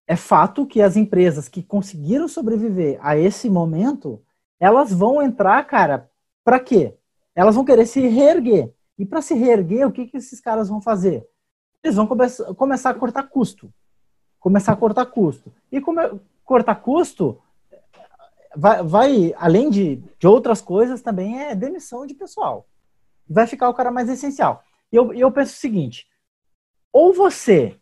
É 0.06 0.16
fato 0.16 0.66
que 0.66 0.82
as 0.82 0.96
empresas 0.96 1.48
que 1.48 1.62
conseguiram 1.62 2.28
sobreviver 2.28 2.98
a 3.00 3.16
esse 3.16 3.48
momento, 3.48 4.20
elas 4.58 4.92
vão 4.92 5.22
entrar, 5.22 5.64
cara, 5.66 6.10
para 6.44 6.58
quê? 6.58 6.94
Elas 7.34 7.54
vão 7.54 7.64
querer 7.64 7.86
se 7.86 8.00
reerguer. 8.00 8.72
E 8.98 9.06
para 9.06 9.22
se 9.22 9.34
reerguer, 9.34 9.86
o 9.86 9.92
que, 9.92 10.06
que 10.06 10.16
esses 10.16 10.40
caras 10.40 10.68
vão 10.68 10.80
fazer? 10.80 11.26
Eles 11.82 11.96
vão 11.96 12.06
come 12.06 12.28
começar 12.56 12.90
a 12.90 12.94
cortar 12.94 13.24
custo 13.24 13.72
começar 14.42 14.72
a 14.72 14.76
cortar 14.76 15.06
custo. 15.06 15.52
E 15.70 15.80
como 15.80 16.20
cortar 16.44 16.74
custo 16.74 17.40
vai, 18.54 18.82
vai 18.82 19.34
além 19.38 19.70
de, 19.70 19.96
de 20.18 20.26
outras 20.26 20.60
coisas, 20.60 21.00
também 21.00 21.40
é 21.40 21.54
demissão 21.54 22.04
de 22.04 22.12
pessoal. 22.12 22.66
Vai 23.26 23.46
ficar 23.46 23.68
o 23.68 23.74
cara 23.74 23.92
mais 23.92 24.08
essencial. 24.08 24.62
E 24.92 24.96
eu, 24.96 25.14
eu 25.14 25.30
penso 25.30 25.54
o 25.54 25.58
seguinte: 25.58 26.08
ou 26.92 27.14
você 27.14 27.78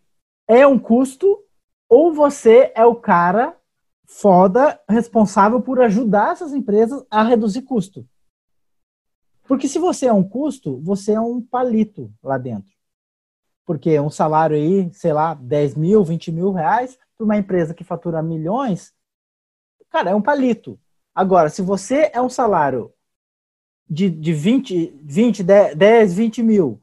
é 0.46 0.66
um 0.66 0.78
custo, 0.78 1.42
ou 1.88 2.12
você 2.12 2.70
é 2.76 2.84
o 2.84 2.94
cara 2.94 3.56
foda 4.04 4.78
responsável 4.88 5.62
por 5.62 5.80
ajudar 5.80 6.32
essas 6.32 6.52
empresas 6.52 7.02
a 7.10 7.22
reduzir 7.22 7.62
custo. 7.62 8.06
Porque 9.44 9.66
se 9.66 9.78
você 9.78 10.06
é 10.06 10.12
um 10.12 10.22
custo, 10.22 10.78
você 10.82 11.12
é 11.12 11.20
um 11.20 11.40
palito 11.40 12.12
lá 12.22 12.36
dentro. 12.36 12.69
Porque 13.70 14.00
um 14.00 14.10
salário 14.10 14.56
aí, 14.56 14.92
sei 14.92 15.12
lá, 15.12 15.32
10 15.32 15.76
mil, 15.76 16.02
20 16.02 16.32
mil 16.32 16.50
reais, 16.50 16.98
para 17.16 17.24
uma 17.24 17.36
empresa 17.36 17.72
que 17.72 17.84
fatura 17.84 18.20
milhões, 18.20 18.92
cara, 19.88 20.10
é 20.10 20.14
um 20.14 20.20
palito. 20.20 20.76
Agora, 21.14 21.48
se 21.48 21.62
você 21.62 22.10
é 22.12 22.20
um 22.20 22.28
salário 22.28 22.92
de, 23.88 24.10
de 24.10 24.32
20, 24.32 25.00
20, 25.04 25.44
10, 25.44 26.12
20 26.12 26.42
mil 26.42 26.82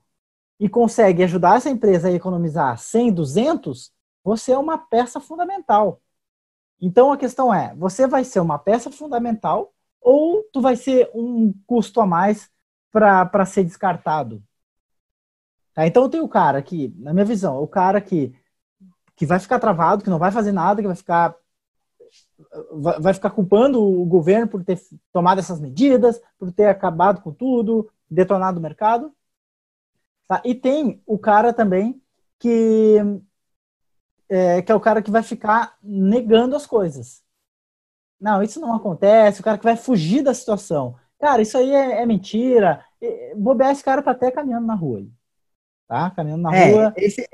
e 0.57 0.69
consegue 0.69 1.23
ajudar 1.23 1.57
essa 1.57 1.69
empresa 1.69 2.07
a 2.07 2.13
economizar 2.13 2.77
100, 2.77 3.11
200, 3.11 3.91
você 4.23 4.53
é 4.53 4.57
uma 4.57 4.77
peça 4.77 5.19
fundamental. 5.19 6.01
Então 6.79 7.11
a 7.11 7.17
questão 7.17 7.53
é, 7.53 7.75
você 7.75 8.07
vai 8.07 8.23
ser 8.23 8.39
uma 8.39 8.57
peça 8.57 8.89
fundamental 8.89 9.73
ou 9.99 10.41
tu 10.53 10.61
vai 10.61 10.77
ser 10.77 11.11
um 11.13 11.53
custo 11.67 11.99
a 11.99 12.05
mais 12.05 12.49
para 12.93 13.45
ser 13.45 13.65
descartado? 13.65 14.41
Tá? 15.77 15.85
Então 15.85 16.09
tem 16.09 16.19
o 16.19 16.27
cara 16.27 16.59
que, 16.59 16.91
na 16.97 17.13
minha 17.13 17.23
visão, 17.23 17.61
o 17.61 17.67
cara 17.67 18.01
que, 18.01 18.33
que 19.15 19.27
vai 19.27 19.39
ficar 19.39 19.59
travado, 19.59 20.03
que 20.03 20.09
não 20.09 20.17
vai 20.17 20.31
fazer 20.31 20.51
nada, 20.51 20.81
que 20.81 20.87
vai 20.87 20.95
ficar 20.95 21.35
vai 22.99 23.13
ficar 23.13 23.29
culpando 23.29 23.83
o 23.83 24.05
governo 24.05 24.47
por 24.47 24.63
ter 24.63 24.79
tomado 25.11 25.39
essas 25.39 25.59
medidas, 25.59 26.19
por 26.39 26.51
ter 26.51 26.65
acabado 26.65 27.21
com 27.21 27.31
tudo, 27.31 27.91
detonado 28.09 28.57
o 28.57 28.61
mercado. 28.61 29.13
Tá? 30.27 30.41
E 30.43 30.55
tem 30.55 30.99
o 31.05 31.19
cara 31.19 31.53
também 31.53 32.01
que 32.39 32.95
é, 34.29 34.61
que 34.63 34.71
é 34.71 34.75
o 34.75 34.79
cara 34.79 35.01
que 35.01 35.11
vai 35.11 35.21
ficar 35.21 35.77
negando 35.83 36.55
as 36.55 36.65
coisas. 36.65 37.21
Não, 38.19 38.41
isso 38.41 38.59
não 38.59 38.73
acontece, 38.73 39.41
o 39.41 39.43
cara 39.43 39.59
que 39.59 39.63
vai 39.63 39.77
fugir 39.77 40.23
da 40.23 40.33
situação. 40.33 40.95
Cara, 41.19 41.41
isso 41.41 41.55
aí 41.55 41.69
é, 41.71 42.01
é 42.01 42.05
mentira. 42.05 42.83
Bobear 43.35 43.71
esse 43.71 43.83
cara 43.83 44.01
tá 44.01 44.11
até 44.11 44.31
caminhando 44.31 44.65
na 44.65 44.73
rua 44.73 45.05
tá? 45.87 46.09
Caminhando 46.11 46.43
na 46.43 46.55
é, 46.55 46.71
rua. 46.71 46.93
Esse, 46.97 47.27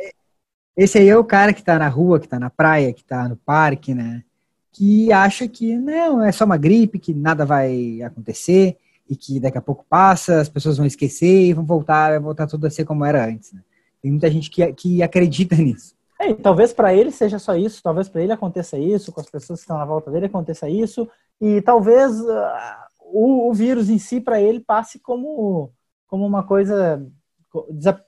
esse 0.76 0.98
aí 0.98 1.10
é 1.10 1.18
o 1.18 1.24
cara 1.24 1.54
que 1.54 1.60
está 1.60 1.78
na 1.78 1.88
rua, 1.88 2.20
que 2.20 2.26
está 2.26 2.40
na 2.40 2.50
praia, 2.50 2.94
que 2.94 3.02
está 3.02 3.28
no 3.28 3.36
parque, 3.36 3.94
né? 3.94 4.24
Que 4.72 5.12
acha 5.12 5.48
que 5.48 5.78
não, 5.78 6.24
é 6.24 6.32
só 6.32 6.46
uma 6.46 6.58
gripe, 6.58 7.00
que 7.00 7.14
nada 7.14 7.46
vai 7.46 8.02
acontecer 8.02 8.78
e 9.10 9.16
que 9.16 9.40
daqui 9.40 9.58
a 9.58 9.62
pouco 9.62 9.86
passa, 9.88 10.42
as 10.42 10.50
pessoas 10.50 10.78
vão 10.78 10.86
esquecer 10.86 11.48
e 11.48 11.54
vão 11.54 11.66
voltar, 11.66 12.12
vai 12.12 12.20
voltar 12.20 12.48
tudo 12.48 12.66
a 12.66 12.70
ser 12.70 12.86
como 12.86 13.06
era 13.06 13.26
antes. 13.26 13.54
Né? 13.54 13.62
Tem 14.02 14.12
muita 14.12 14.30
gente 14.32 14.50
que, 14.50 14.74
que 14.74 15.04
acredita 15.04 15.56
nisso. 15.58 15.94
É, 16.20 16.34
talvez 16.34 16.74
para 16.74 16.94
ele 16.94 17.12
seja 17.12 17.38
só 17.38 17.56
isso, 17.56 17.84
talvez 17.84 18.08
para 18.08 18.24
ele 18.24 18.32
aconteça 18.32 18.78
isso, 18.78 19.12
com 19.12 19.20
as 19.20 19.30
pessoas 19.30 19.60
que 19.60 19.64
estão 19.64 19.78
na 19.78 19.86
volta 19.86 20.10
dele 20.10 20.28
aconteça 20.28 20.70
isso, 20.70 21.10
e 21.42 21.62
talvez 21.62 22.20
uh, 22.22 22.40
o, 23.00 23.50
o 23.50 23.54
vírus 23.54 23.90
em 23.90 24.00
si, 24.00 24.22
para 24.22 24.42
ele, 24.42 24.60
passe 24.60 25.00
como, 25.00 25.72
como 26.08 26.26
uma 26.26 26.44
coisa 26.44 27.06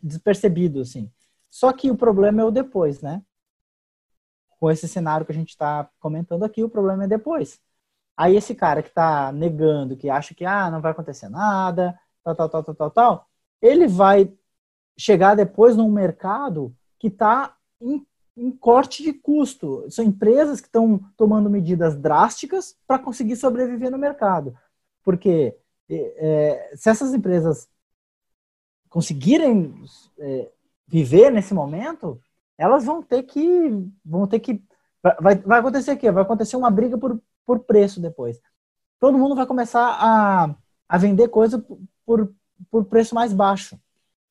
despercebido, 0.01 0.81
assim. 0.81 1.11
Só 1.49 1.71
que 1.71 1.89
o 1.89 1.97
problema 1.97 2.41
é 2.41 2.45
o 2.45 2.51
depois, 2.51 3.01
né? 3.01 3.23
Com 4.59 4.71
esse 4.71 4.87
cenário 4.87 5.25
que 5.25 5.31
a 5.31 5.35
gente 5.35 5.49
está 5.49 5.89
comentando 5.99 6.43
aqui, 6.43 6.63
o 6.63 6.69
problema 6.69 7.05
é 7.05 7.07
depois. 7.07 7.61
Aí 8.17 8.35
esse 8.35 8.55
cara 8.55 8.81
que 8.81 8.89
está 8.89 9.31
negando, 9.31 9.97
que 9.97 10.09
acha 10.09 10.33
que 10.33 10.45
ah, 10.45 10.69
não 10.71 10.81
vai 10.81 10.91
acontecer 10.91 11.29
nada, 11.29 11.99
tal, 12.23 12.35
tal, 12.35 12.49
tal, 12.49 12.63
tal, 12.63 12.75
tal, 12.75 12.91
tal, 12.91 13.29
ele 13.61 13.87
vai 13.87 14.33
chegar 14.97 15.35
depois 15.35 15.75
num 15.75 15.91
mercado 15.91 16.75
que 16.99 17.07
está 17.07 17.55
em, 17.81 18.05
em, 18.37 18.51
corte 18.51 19.03
de 19.03 19.13
custo. 19.13 19.85
São 19.89 20.05
empresas 20.05 20.61
que 20.61 20.67
estão 20.67 20.99
tomando 21.17 21.49
medidas 21.49 21.95
drásticas 21.95 22.77
para 22.87 22.99
conseguir 22.99 23.35
sobreviver 23.35 23.91
no 23.91 23.97
mercado. 23.97 24.57
Porque 25.03 25.57
é, 25.89 26.71
se 26.75 26.89
essas 26.89 27.13
empresas 27.13 27.69
conseguirem 28.95 29.75
é, 30.17 30.49
viver 30.87 31.29
nesse 31.29 31.53
momento, 31.53 32.17
elas 32.57 32.85
vão 32.85 33.03
ter 33.03 33.23
que 33.23 33.43
vão 34.05 34.25
ter 34.25 34.39
que 34.39 34.63
vai, 35.21 35.35
vai 35.35 35.59
acontecer 35.59 35.91
o 35.91 35.97
quê? 35.97 36.09
Vai 36.09 36.23
acontecer 36.23 36.55
uma 36.55 36.71
briga 36.71 36.97
por, 36.97 37.21
por 37.45 37.59
preço 37.59 37.99
depois. 37.99 38.39
Todo 38.97 39.17
mundo 39.17 39.35
vai 39.35 39.45
começar 39.45 39.97
a, 39.99 40.55
a 40.87 40.97
vender 40.97 41.27
coisa 41.27 41.61
por, 42.05 42.33
por 42.71 42.85
preço 42.85 43.13
mais 43.13 43.33
baixo. 43.33 43.77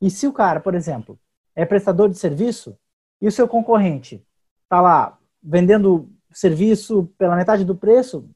E 0.00 0.10
se 0.10 0.26
o 0.26 0.32
cara, 0.32 0.60
por 0.60 0.74
exemplo, 0.74 1.20
é 1.54 1.66
prestador 1.66 2.08
de 2.08 2.16
serviço 2.18 2.74
e 3.20 3.28
o 3.28 3.32
seu 3.32 3.46
concorrente 3.46 4.26
está 4.62 4.80
lá 4.80 5.18
vendendo 5.42 6.10
serviço 6.32 7.12
pela 7.18 7.36
metade 7.36 7.66
do 7.66 7.76
preço, 7.76 8.26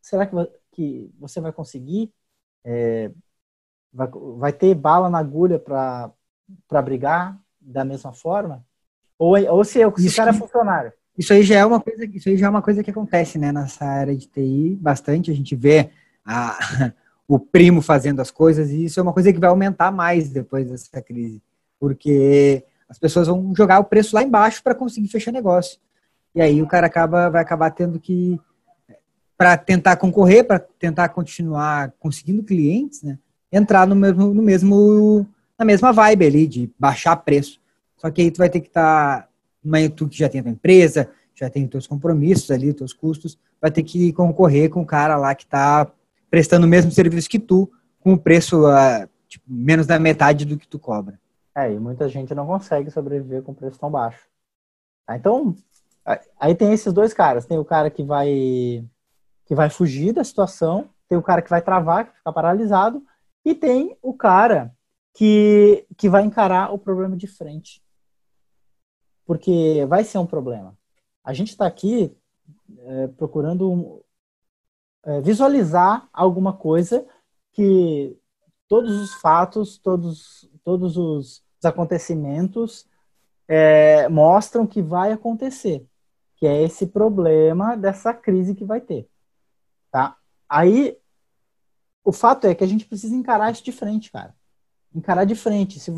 será 0.00 0.28
que, 0.28 0.36
que 0.70 1.10
você 1.18 1.40
vai 1.40 1.52
conseguir? 1.52 2.14
É, 2.64 3.10
vai, 3.92 4.08
vai 4.38 4.52
ter 4.52 4.74
bala 4.74 5.10
na 5.10 5.18
agulha 5.18 5.58
para 5.58 6.82
brigar 6.82 7.38
da 7.60 7.84
mesma 7.84 8.12
forma? 8.12 8.64
Ou, 9.18 9.36
ou 9.52 9.64
se, 9.64 9.78
se 9.78 10.08
o 10.08 10.16
cara 10.16 10.30
é 10.30 10.34
funcionário? 10.34 10.92
Isso 11.16 11.32
aí 11.32 11.42
já 11.42 11.58
é 11.58 11.64
uma 11.64 11.80
coisa, 11.80 12.04
isso 12.06 12.28
aí 12.28 12.36
já 12.36 12.46
é 12.46 12.50
uma 12.50 12.62
coisa 12.62 12.82
que 12.82 12.90
acontece, 12.90 13.38
né, 13.38 13.52
nessa 13.52 13.84
área 13.84 14.16
de 14.16 14.26
TI, 14.26 14.78
bastante. 14.80 15.30
A 15.30 15.34
gente 15.34 15.54
vê 15.54 15.90
a, 16.24 16.58
o 17.28 17.38
primo 17.38 17.82
fazendo 17.82 18.20
as 18.20 18.30
coisas, 18.30 18.70
e 18.70 18.86
isso 18.86 18.98
é 18.98 19.02
uma 19.02 19.12
coisa 19.12 19.32
que 19.32 19.38
vai 19.38 19.50
aumentar 19.50 19.92
mais 19.92 20.30
depois 20.30 20.70
dessa 20.70 21.02
crise, 21.02 21.42
porque 21.78 22.64
as 22.88 22.98
pessoas 22.98 23.28
vão 23.28 23.54
jogar 23.54 23.78
o 23.78 23.84
preço 23.84 24.14
lá 24.14 24.22
embaixo 24.22 24.62
para 24.62 24.74
conseguir 24.74 25.08
fechar 25.08 25.32
negócio. 25.32 25.78
E 26.34 26.40
aí 26.40 26.62
o 26.62 26.66
cara 26.66 26.86
acaba, 26.86 27.28
vai 27.28 27.42
acabar 27.42 27.70
tendo 27.70 28.00
que, 28.00 28.40
para 29.36 29.56
tentar 29.56 29.96
concorrer, 29.96 30.46
para 30.46 30.58
tentar 30.58 31.10
continuar 31.10 31.92
conseguindo 31.98 32.42
clientes, 32.42 33.02
né, 33.02 33.18
entrar 33.52 33.86
no 33.86 33.94
mesmo, 33.94 34.32
no 34.32 34.42
mesmo, 34.42 35.26
na 35.58 35.64
mesma 35.64 35.92
vibe 35.92 36.26
ali 36.26 36.46
de 36.46 36.70
baixar 36.78 37.16
preço. 37.16 37.60
Só 37.96 38.10
que 38.10 38.22
aí 38.22 38.30
tu 38.30 38.38
vai 38.38 38.48
ter 38.48 38.60
que 38.60 38.68
estar, 38.68 39.22
tá, 39.22 39.28
tu 39.94 40.08
que 40.08 40.18
já 40.18 40.28
tem 40.28 40.40
a 40.40 40.44
tua 40.44 40.52
empresa, 40.52 41.10
já 41.34 41.50
tem 41.50 41.64
os 41.64 41.70
teus 41.70 41.86
compromissos 41.86 42.50
ali, 42.50 42.70
os 42.70 42.74
teus 42.74 42.92
custos, 42.92 43.38
vai 43.60 43.70
ter 43.70 43.82
que 43.82 44.12
concorrer 44.12 44.70
com 44.70 44.82
o 44.82 44.86
cara 44.86 45.16
lá 45.16 45.34
que 45.34 45.44
está 45.44 45.90
prestando 46.30 46.66
o 46.66 46.68
mesmo 46.68 46.90
serviço 46.90 47.28
que 47.28 47.38
tu, 47.38 47.70
com 48.00 48.14
o 48.14 48.18
preço 48.18 48.66
uh, 48.66 49.08
tipo, 49.28 49.44
menos 49.46 49.86
da 49.86 49.98
metade 49.98 50.44
do 50.44 50.56
que 50.56 50.66
tu 50.66 50.78
cobra. 50.78 51.20
É, 51.54 51.70
e 51.70 51.78
muita 51.78 52.08
gente 52.08 52.34
não 52.34 52.46
consegue 52.46 52.90
sobreviver 52.90 53.42
com 53.42 53.52
preço 53.52 53.78
tão 53.78 53.90
baixo. 53.90 54.26
Tá, 55.06 55.16
então, 55.16 55.54
aí 56.40 56.54
tem 56.54 56.72
esses 56.72 56.92
dois 56.92 57.12
caras. 57.12 57.44
Tem 57.44 57.58
o 57.58 57.64
cara 57.64 57.90
que 57.90 58.02
vai 58.02 58.84
que 59.44 59.54
vai 59.54 59.68
fugir 59.68 60.12
da 60.12 60.24
situação, 60.24 60.88
tem 61.08 61.18
o 61.18 61.22
cara 61.22 61.42
que 61.42 61.50
vai 61.50 61.60
travar, 61.60 62.06
que 62.06 62.16
fica 62.16 62.32
paralisado, 62.32 63.02
e 63.44 63.54
tem 63.54 63.96
o 64.02 64.14
cara 64.14 64.74
que, 65.14 65.86
que 65.96 66.08
vai 66.08 66.22
encarar 66.24 66.72
o 66.72 66.78
problema 66.78 67.16
de 67.16 67.26
frente. 67.26 67.82
Porque 69.24 69.84
vai 69.86 70.04
ser 70.04 70.18
um 70.18 70.26
problema. 70.26 70.76
A 71.24 71.32
gente 71.32 71.50
está 71.50 71.66
aqui 71.66 72.16
é, 72.78 73.08
procurando 73.08 74.04
é, 75.04 75.20
visualizar 75.20 76.08
alguma 76.12 76.52
coisa 76.52 77.06
que 77.52 78.16
todos 78.68 79.00
os 79.00 79.14
fatos, 79.14 79.78
todos, 79.78 80.48
todos 80.64 80.96
os 80.96 81.42
acontecimentos 81.62 82.88
é, 83.46 84.08
mostram 84.08 84.66
que 84.66 84.80
vai 84.80 85.12
acontecer, 85.12 85.86
que 86.36 86.46
é 86.46 86.62
esse 86.62 86.86
problema 86.86 87.76
dessa 87.76 88.14
crise 88.14 88.54
que 88.54 88.64
vai 88.64 88.80
ter, 88.80 89.08
tá? 89.90 90.16
Aí, 90.48 90.98
o 92.04 92.12
fato 92.12 92.46
é 92.46 92.54
que 92.54 92.64
a 92.64 92.66
gente 92.66 92.84
precisa 92.84 93.14
encarar 93.14 93.52
isso 93.52 93.64
de 93.64 93.72
frente, 93.72 94.10
cara. 94.10 94.34
Encarar 94.94 95.24
de 95.24 95.34
frente. 95.34 95.78
Se, 95.78 95.92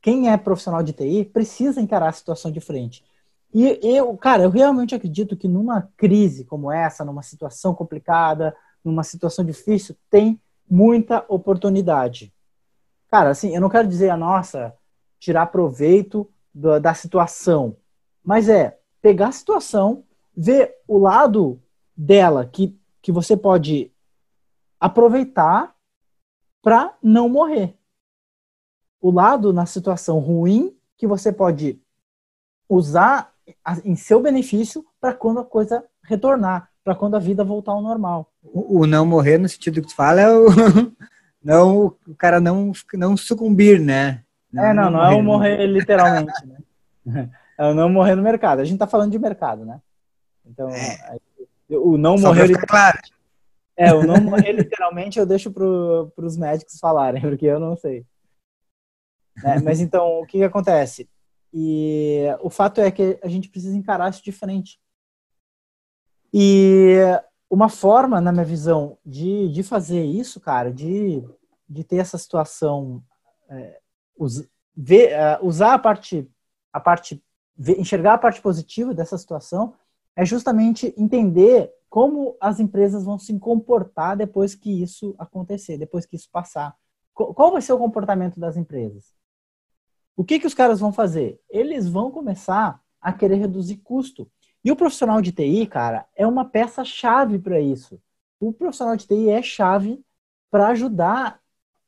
quem 0.00 0.30
é 0.30 0.36
profissional 0.36 0.82
de 0.82 0.92
TI 0.92 1.24
precisa 1.24 1.80
encarar 1.80 2.08
a 2.08 2.12
situação 2.12 2.50
de 2.50 2.60
frente. 2.60 3.04
E 3.52 3.78
eu, 3.82 4.16
cara, 4.16 4.42
eu 4.42 4.50
realmente 4.50 4.94
acredito 4.94 5.36
que 5.36 5.48
numa 5.48 5.88
crise 5.96 6.44
como 6.44 6.70
essa, 6.70 7.04
numa 7.04 7.22
situação 7.22 7.74
complicada, 7.74 8.54
numa 8.84 9.02
situação 9.02 9.44
difícil, 9.44 9.96
tem 10.10 10.40
muita 10.70 11.24
oportunidade. 11.28 12.32
Cara, 13.10 13.30
assim, 13.30 13.54
eu 13.54 13.60
não 13.60 13.70
quero 13.70 13.88
dizer 13.88 14.10
a 14.10 14.16
nossa 14.16 14.74
tirar 15.18 15.46
proveito 15.46 16.30
da, 16.54 16.78
da 16.78 16.94
situação, 16.94 17.76
mas 18.22 18.48
é 18.48 18.78
pegar 19.00 19.28
a 19.28 19.32
situação, 19.32 20.04
ver 20.36 20.74
o 20.86 20.98
lado 20.98 21.60
dela 21.96 22.44
que, 22.44 22.78
que 23.00 23.10
você 23.10 23.36
pode 23.36 23.90
aproveitar 24.80 25.74
para 26.62 26.94
não 27.02 27.28
morrer. 27.28 27.74
O 29.00 29.10
lado 29.10 29.52
na 29.52 29.66
situação 29.66 30.18
ruim 30.18 30.76
que 30.96 31.06
você 31.06 31.32
pode 31.32 31.80
usar 32.68 33.32
em 33.84 33.96
seu 33.96 34.20
benefício 34.20 34.84
para 35.00 35.14
quando 35.14 35.40
a 35.40 35.44
coisa 35.44 35.84
retornar, 36.02 36.68
para 36.84 36.94
quando 36.94 37.16
a 37.16 37.20
vida 37.20 37.44
voltar 37.44 37.72
ao 37.72 37.82
normal. 37.82 38.30
O, 38.42 38.80
o, 38.80 38.86
não 38.86 39.06
morrer 39.06 39.38
no 39.38 39.48
sentido 39.48 39.80
que 39.80 39.88
tu 39.88 39.94
fala 39.94 40.20
é 40.20 40.30
o 40.30 40.46
não 41.42 41.86
o 42.06 42.14
cara 42.16 42.40
não 42.40 42.72
não 42.94 43.16
sucumbir, 43.16 43.80
né? 43.80 44.22
Não, 44.52 44.64
é, 44.64 44.74
não, 44.74 44.90
não, 44.90 45.04
é 45.04 45.14
o 45.14 45.22
morrer 45.22 45.66
literalmente, 45.66 46.32
né? 46.46 47.28
É 47.58 47.64
o 47.64 47.74
não 47.74 47.88
morrer 47.88 48.14
no 48.14 48.22
mercado. 48.22 48.60
A 48.60 48.64
gente 48.64 48.78
tá 48.78 48.86
falando 48.86 49.10
de 49.10 49.18
mercado, 49.18 49.64
né? 49.64 49.80
Então, 50.46 50.68
é. 50.68 51.18
o 51.68 51.98
não 51.98 52.16
Só 52.16 52.28
morrer 52.28 52.56
claro. 52.66 52.98
É, 53.78 53.94
o 53.94 54.02
não 54.04 54.16
literalmente 54.36 55.20
eu 55.20 55.24
deixo 55.24 55.52
para 55.52 55.64
os 56.26 56.36
médicos 56.36 56.80
falarem, 56.80 57.22
porque 57.22 57.46
eu 57.46 57.60
não 57.60 57.76
sei. 57.76 58.04
É, 59.44 59.60
mas 59.60 59.80
então, 59.80 60.20
o 60.20 60.26
que, 60.26 60.38
que 60.38 60.44
acontece? 60.44 61.08
E 61.54 62.24
o 62.42 62.50
fato 62.50 62.80
é 62.80 62.90
que 62.90 63.18
a 63.22 63.28
gente 63.28 63.48
precisa 63.48 63.76
encarar 63.76 64.10
isso 64.10 64.22
de 64.22 64.32
frente. 64.32 64.80
E 66.34 66.96
uma 67.48 67.68
forma, 67.68 68.20
na 68.20 68.32
minha 68.32 68.44
visão, 68.44 68.98
de, 69.06 69.48
de 69.48 69.62
fazer 69.62 70.04
isso, 70.04 70.40
cara, 70.40 70.72
de, 70.72 71.22
de 71.68 71.84
ter 71.84 71.98
essa 71.98 72.18
situação, 72.18 73.02
é, 73.48 73.80
us, 74.18 74.46
ver, 74.76 75.12
uh, 75.12 75.46
usar 75.46 75.74
a 75.74 75.78
parte, 75.78 76.28
a 76.72 76.80
parte 76.80 77.22
ver, 77.56 77.80
enxergar 77.80 78.14
a 78.14 78.18
parte 78.18 78.42
positiva 78.42 78.92
dessa 78.92 79.16
situação, 79.16 79.74
é 80.18 80.24
justamente 80.24 80.92
entender 80.96 81.72
como 81.88 82.36
as 82.40 82.58
empresas 82.58 83.04
vão 83.04 83.20
se 83.20 83.38
comportar 83.38 84.16
depois 84.16 84.52
que 84.52 84.82
isso 84.82 85.14
acontecer, 85.16 85.78
depois 85.78 86.04
que 86.04 86.16
isso 86.16 86.28
passar. 86.32 86.74
Qual 87.14 87.52
vai 87.52 87.62
ser 87.62 87.72
o 87.72 87.78
comportamento 87.78 88.40
das 88.40 88.56
empresas? 88.56 89.14
O 90.16 90.24
que, 90.24 90.40
que 90.40 90.46
os 90.48 90.54
caras 90.54 90.80
vão 90.80 90.92
fazer? 90.92 91.40
Eles 91.48 91.88
vão 91.88 92.10
começar 92.10 92.82
a 93.00 93.12
querer 93.12 93.36
reduzir 93.36 93.76
custo. 93.76 94.28
E 94.64 94.72
o 94.72 94.76
profissional 94.76 95.22
de 95.22 95.30
TI, 95.30 95.68
cara, 95.68 96.04
é 96.16 96.26
uma 96.26 96.44
peça-chave 96.44 97.38
para 97.38 97.60
isso. 97.60 98.02
O 98.40 98.52
profissional 98.52 98.96
de 98.96 99.06
TI 99.06 99.30
é 99.30 99.40
chave 99.40 100.04
para 100.50 100.66
ajudar 100.70 101.40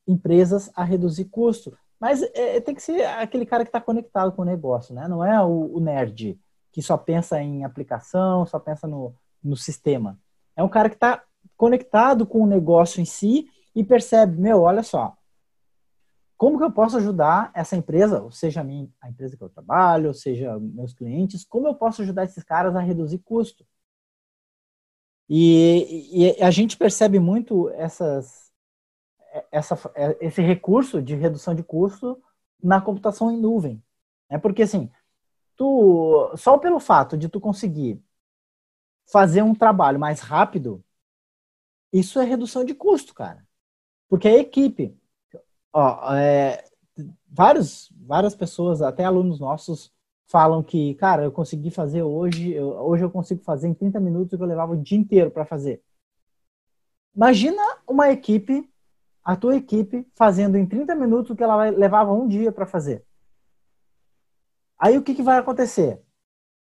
empresas 0.07 0.71
a 0.77 0.85
reduzir 0.85 1.25
custo. 1.25 1.77
Mas 1.99 2.23
é, 2.23 2.61
tem 2.61 2.77
que 2.77 2.83
ser 2.83 3.05
aquele 3.07 3.45
cara 3.45 3.65
que 3.65 3.71
está 3.71 3.81
conectado 3.81 4.31
com 4.31 4.43
o 4.43 4.45
negócio, 4.45 4.95
né? 4.95 5.09
Não 5.09 5.25
é 5.25 5.43
o, 5.43 5.75
o, 5.75 5.81
nerd 5.81 6.39
que 6.73 6.83
só 6.83 6.97
pensa 6.97 7.41
em 7.43 7.65
aplicação, 7.65 8.47
só 8.47 8.59
pensa 8.59 8.87
no, 8.87 9.15
no 9.43 9.57
sistema. 9.57 10.19
É 10.57 10.63
um 10.63 10.69
cara 10.69 10.89
que 10.89 10.97
está 10.97 11.23
conectado 11.57 12.27
com 12.27 12.43
o 12.43 12.47
negócio 12.47 13.01
em 13.01 13.05
si 13.05 13.49
e 13.75 13.85
percebe, 13.85 14.41
meu, 14.41 14.63
olha 14.63 14.83
só, 14.83 15.17
como 16.37 16.57
que 16.57 16.65
eu 16.65 16.73
posso 16.73 16.97
ajudar 16.97 17.51
essa 17.55 17.77
empresa, 17.77 18.23
ou 18.23 18.31
seja 18.31 18.63
a, 18.63 18.65
minha, 18.65 18.89
a 19.01 19.11
empresa 19.11 19.37
que 19.37 19.43
eu 19.43 19.49
trabalho, 19.51 20.09
ou 20.09 20.15
seja 20.15 20.59
meus 20.59 20.95
clientes, 20.95 21.45
como 21.45 21.69
eu 21.69 21.75
posso 21.75 22.01
ajudar 22.01 22.25
esses 22.25 22.43
caras 22.43 22.75
a 22.75 22.81
reduzir 22.81 23.19
custo? 23.19 23.67
E, 25.29 26.39
e 26.39 26.43
a 26.43 26.51
gente 26.51 26.77
percebe 26.77 27.19
muito 27.19 27.69
essas, 27.71 28.51
essa, 29.53 29.79
esse 30.21 30.41
recurso 30.43 31.01
de 31.03 31.15
redução 31.15 31.55
de 31.55 31.63
custo 31.63 32.21
na 32.63 32.81
computação 32.81 33.31
em 33.31 33.39
nuvem. 33.39 33.83
É 34.29 34.39
porque 34.39 34.63
assim, 34.63 34.91
tu 35.61 36.35
só 36.39 36.57
pelo 36.57 36.81
fato 36.81 37.19
de 37.19 37.29
tu 37.29 37.39
conseguir 37.39 38.03
fazer 39.13 39.43
um 39.43 39.55
trabalho 39.55 40.01
mais 40.01 40.21
rápido, 40.21 40.83
isso 41.93 42.19
é 42.19 42.25
redução 42.25 42.65
de 42.65 42.75
custo, 42.75 43.13
cara. 43.13 43.47
Porque 44.09 44.27
a 44.27 44.39
equipe, 44.39 44.97
ó, 45.71 46.15
é, 46.15 46.65
vários, 47.29 47.93
várias 47.95 48.35
pessoas, 48.35 48.81
até 48.81 49.05
alunos 49.05 49.39
nossos, 49.39 49.93
falam 50.27 50.63
que, 50.63 50.95
cara, 50.95 51.25
eu 51.25 51.33
consegui 51.33 51.71
fazer 51.71 52.03
hoje, 52.03 52.53
eu, 52.53 52.69
hoje 52.69 53.05
eu 53.05 53.11
consigo 53.11 53.43
fazer 53.43 53.69
em 53.69 53.75
30 53.75 54.01
minutos 54.01 54.33
o 54.33 54.39
que 54.39 54.43
eu 54.43 54.49
levava 54.49 54.73
o 54.73 54.83
dia 54.83 54.97
inteiro 54.97 55.31
para 55.31 55.45
fazer. 55.45 55.83
Imagina 57.15 57.63
uma 57.87 58.11
equipe, 58.11 58.67
a 59.23 59.37
tua 59.37 59.57
equipe, 59.57 60.07
fazendo 60.15 60.57
em 60.57 60.65
30 60.65 60.95
minutos 60.95 61.31
o 61.31 61.37
que 61.37 61.43
ela 61.43 61.69
levava 61.69 62.15
um 62.15 62.27
dia 62.27 62.51
para 62.51 62.65
fazer. 62.65 63.05
Aí 64.81 64.97
o 64.97 65.03
que, 65.03 65.15
que 65.15 65.23
vai 65.23 65.39
acontecer? 65.39 66.01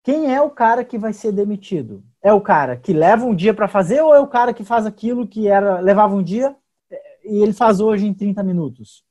Quem 0.02 0.34
é 0.34 0.42
o 0.42 0.50
cara 0.50 0.84
que 0.84 0.98
vai 0.98 1.12
ser 1.12 1.30
demitido? 1.30 2.02
É 2.20 2.32
o 2.32 2.40
cara 2.40 2.76
que 2.76 2.92
leva 2.92 3.24
um 3.24 3.34
dia 3.34 3.54
para 3.54 3.68
fazer 3.68 4.00
ou 4.00 4.12
é 4.12 4.18
o 4.18 4.26
cara 4.26 4.52
que 4.52 4.64
faz 4.64 4.84
aquilo 4.84 5.28
que 5.28 5.46
era 5.46 5.78
levava 5.78 6.16
um 6.16 6.22
dia 6.22 6.56
e 7.24 7.42
ele 7.42 7.52
faz 7.52 7.78
hoje 7.78 8.06
em 8.06 8.12
30 8.14 8.42
minutos? 8.42 9.04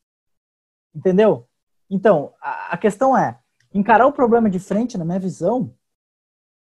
Entendeu? 0.93 1.47
Então, 1.89 2.33
a, 2.41 2.73
a 2.73 2.77
questão 2.77 3.17
é, 3.17 3.39
encarar 3.73 4.07
o 4.07 4.11
problema 4.11 4.49
de 4.49 4.59
frente, 4.59 4.97
na 4.97 5.05
minha 5.05 5.19
visão, 5.19 5.73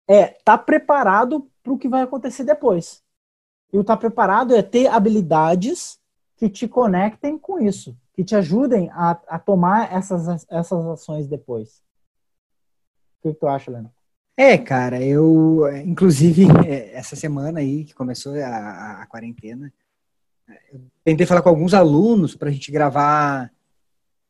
é 0.08 0.32
estar 0.38 0.58
tá 0.58 0.58
preparado 0.58 1.48
para 1.62 1.74
o 1.74 1.78
que 1.78 1.88
vai 1.88 2.02
acontecer 2.02 2.44
depois. 2.44 3.04
E 3.72 3.78
o 3.78 3.82
estar 3.82 3.96
tá 3.96 4.00
preparado 4.00 4.56
é 4.56 4.64
ter 4.64 4.88
habilidades 4.88 6.00
que 6.36 6.50
te 6.50 6.68
conectem 6.68 7.38
com 7.38 7.60
isso, 7.60 7.96
que 8.14 8.24
te 8.24 8.36
ajudem 8.36 8.90
a, 8.92 9.12
a 9.28 9.38
tomar 9.38 9.94
essas, 9.94 10.48
essas 10.50 10.86
ações 10.88 11.28
depois. 11.28 11.84
Que, 13.24 13.34
que 13.34 13.40
tu 13.40 13.48
acha, 13.48 13.72
Lena? 13.72 13.92
É, 14.38 14.58
cara, 14.58 15.02
eu, 15.02 15.64
inclusive, 15.84 16.46
é, 16.68 16.94
essa 16.94 17.16
semana 17.16 17.60
aí 17.60 17.86
que 17.86 17.96
começou 17.96 18.36
a, 18.36 19.02
a 19.02 19.08
quarentena, 19.08 19.74
eu 20.72 20.82
tentei 21.04 21.26
falar 21.26 21.42
com 21.42 21.50
alguns 21.50 21.74
alunos 21.74 22.36
para 22.36 22.50
a 22.50 22.52
gente 22.52 22.72
gravar 22.72 23.52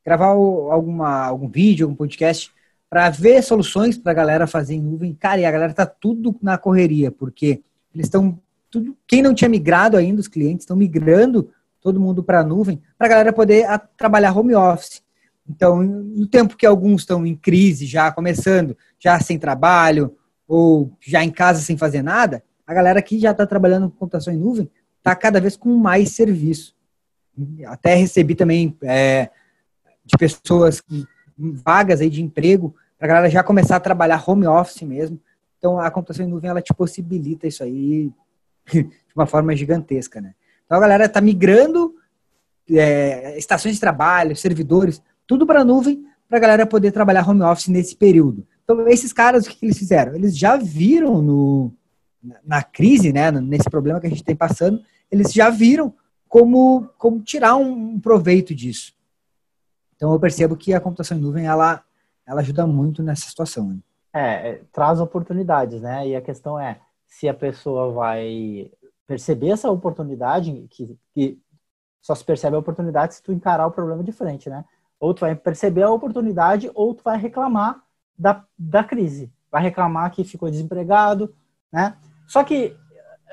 gravar 0.05 0.27
alguma, 0.27 1.25
algum 1.25 1.47
vídeo, 1.47 1.85
algum 1.85 1.95
podcast, 1.95 2.51
para 2.89 3.09
ver 3.09 3.41
soluções 3.41 3.97
para 3.97 4.12
a 4.12 4.15
galera 4.15 4.45
fazer 4.45 4.75
em 4.75 4.81
nuvem. 4.81 5.13
Cara, 5.13 5.39
e 5.39 5.45
a 5.45 5.51
galera 5.51 5.73
tá 5.73 5.85
tudo 5.85 6.35
na 6.41 6.57
correria, 6.57 7.09
porque 7.09 7.62
eles 7.93 8.07
estão 8.07 8.38
tudo. 8.69 8.95
Quem 9.07 9.21
não 9.21 9.33
tinha 9.33 9.50
migrado 9.50 9.97
ainda, 9.97 10.19
os 10.19 10.27
clientes 10.27 10.63
estão 10.63 10.75
migrando 10.75 11.50
todo 11.81 12.00
mundo 12.00 12.23
para 12.23 12.41
a 12.41 12.43
nuvem, 12.43 12.81
para 12.97 13.07
a 13.07 13.09
galera 13.09 13.33
poder 13.33 13.65
a, 13.65 13.77
trabalhar 13.77 14.38
home 14.38 14.53
office. 14.53 15.01
Então, 15.47 15.83
no 15.83 16.25
tempo 16.27 16.55
que 16.55 16.65
alguns 16.65 17.01
estão 17.01 17.25
em 17.25 17.35
crise, 17.35 17.85
já 17.85 18.12
começando, 18.12 18.77
já 18.97 19.19
sem 19.19 19.38
trabalho, 19.38 20.15
ou 20.47 20.95
já 21.01 21.23
em 21.23 21.31
casa 21.31 21.62
sem 21.62 21.77
fazer 21.77 22.01
nada, 22.01 22.43
a 22.65 22.73
galera 22.73 23.01
que 23.01 23.19
já 23.19 23.31
está 23.31 23.45
trabalhando 23.45 23.89
com 23.89 23.97
computação 23.97 24.33
em 24.33 24.38
nuvem 24.38 24.69
está 24.97 25.15
cada 25.15 25.39
vez 25.41 25.57
com 25.57 25.75
mais 25.75 26.12
serviço. 26.12 26.75
Até 27.65 27.95
recebi 27.95 28.35
também 28.35 28.77
é, 28.83 29.29
de 30.05 30.17
pessoas 30.17 30.79
que, 30.79 31.05
vagas 31.38 32.00
aí 32.00 32.09
de 32.09 32.21
emprego, 32.21 32.75
para 32.97 33.07
a 33.07 33.09
galera 33.09 33.29
já 33.29 33.43
começar 33.43 33.75
a 33.75 33.81
trabalhar 33.81 34.23
home 34.25 34.47
office 34.47 34.83
mesmo. 34.83 35.19
Então, 35.57 35.79
a 35.79 35.89
computação 35.91 36.25
em 36.25 36.29
nuvem, 36.29 36.50
ela 36.50 36.62
te 36.62 36.73
possibilita 36.73 37.47
isso 37.47 37.63
aí 37.63 38.12
de 38.71 38.89
uma 39.15 39.25
forma 39.25 39.55
gigantesca, 39.55 40.21
né? 40.21 40.35
Então, 40.65 40.77
a 40.77 40.81
galera 40.81 41.05
está 41.05 41.19
migrando 41.19 41.95
é, 42.69 43.38
estações 43.38 43.75
de 43.75 43.81
trabalho, 43.81 44.35
servidores, 44.35 45.01
tudo 45.27 45.46
para 45.46 45.62
a 45.62 45.65
nuvem, 45.65 46.06
para 46.27 46.38
a 46.38 46.42
galera 46.42 46.65
poder 46.65 46.92
trabalhar 46.92 47.27
home 47.27 47.42
office 47.42 47.68
nesse 47.68 47.96
período. 47.96 48.46
Então, 48.63 48.88
esses 48.88 49.12
caras, 49.12 49.46
o 49.46 49.50
que, 49.50 49.65
eles 49.65 49.77
fizeram? 49.77 50.15
Eles 50.15 50.38
já 50.38 50.56
viram 50.56 51.22
no, 51.22 51.72
na 52.44 52.63
crise, 52.63 53.12
né, 53.12 53.30
nesse 53.32 53.70
problema 53.70 54.00
que 54.00 54.08
a 54.08 54.10
gente 54.10 54.24
tem 54.24 54.36
passando, 54.36 54.82
eles 55.12 55.32
já 55.32 55.50
viram 55.50 55.94
como, 56.27 56.89
como 56.98 57.22
tirar 57.22 57.56
um, 57.56 57.94
um 57.94 58.00
proveito 58.00 58.56
disso. 58.56 58.94
Então 59.96 60.12
eu 60.12 60.20
percebo 60.20 60.58
que 60.58 60.74
a 60.74 60.82
computação 60.82 61.17
em 61.17 61.21
nuvem 61.21 61.45
ela, 61.45 61.84
ela 62.26 62.41
ajuda 62.41 62.65
muito 62.65 63.04
nessa 63.04 63.30
situação. 63.30 63.69
Né? 63.69 63.80
É, 64.13 64.50
é, 64.50 64.62
traz 64.71 65.00
oportunidades, 65.00 65.82
né? 65.82 66.08
E 66.08 66.15
a 66.15 66.21
questão 66.21 66.60
é 66.60 66.80
se 67.06 67.30
a 67.30 67.34
pessoa 67.34 67.91
vai 67.91 68.71
perceber 69.06 69.50
essa 69.50 69.69
oportunidade, 69.69 70.65
que, 70.69 70.97
que 71.13 71.39
só 72.02 72.15
se 72.15 72.26
percebe 72.26 72.56
a 72.56 72.60
oportunidade 72.60 73.15
se 73.15 73.24
tu 73.24 73.32
encarar 73.32 73.67
o 73.67 73.71
problema 73.71 74.04
de 74.04 74.12
frente, 74.12 74.50
né? 74.50 74.65
Ou 75.04 75.13
tu 75.13 75.20
vai 75.20 75.36
perceber 75.36 75.84
a 75.84 75.92
oportunidade 75.92 76.72
ou 76.74 76.96
tu 76.96 77.04
vai 77.04 77.18
reclamar 77.18 77.84
da, 78.18 78.46
da 78.58 78.86
crise. 78.86 79.30
Vai 79.52 79.62
reclamar 79.62 80.10
que 80.12 80.24
ficou 80.24 80.50
desempregado, 80.50 81.36
né? 81.70 81.98
Só 82.26 82.42
que 82.42 82.74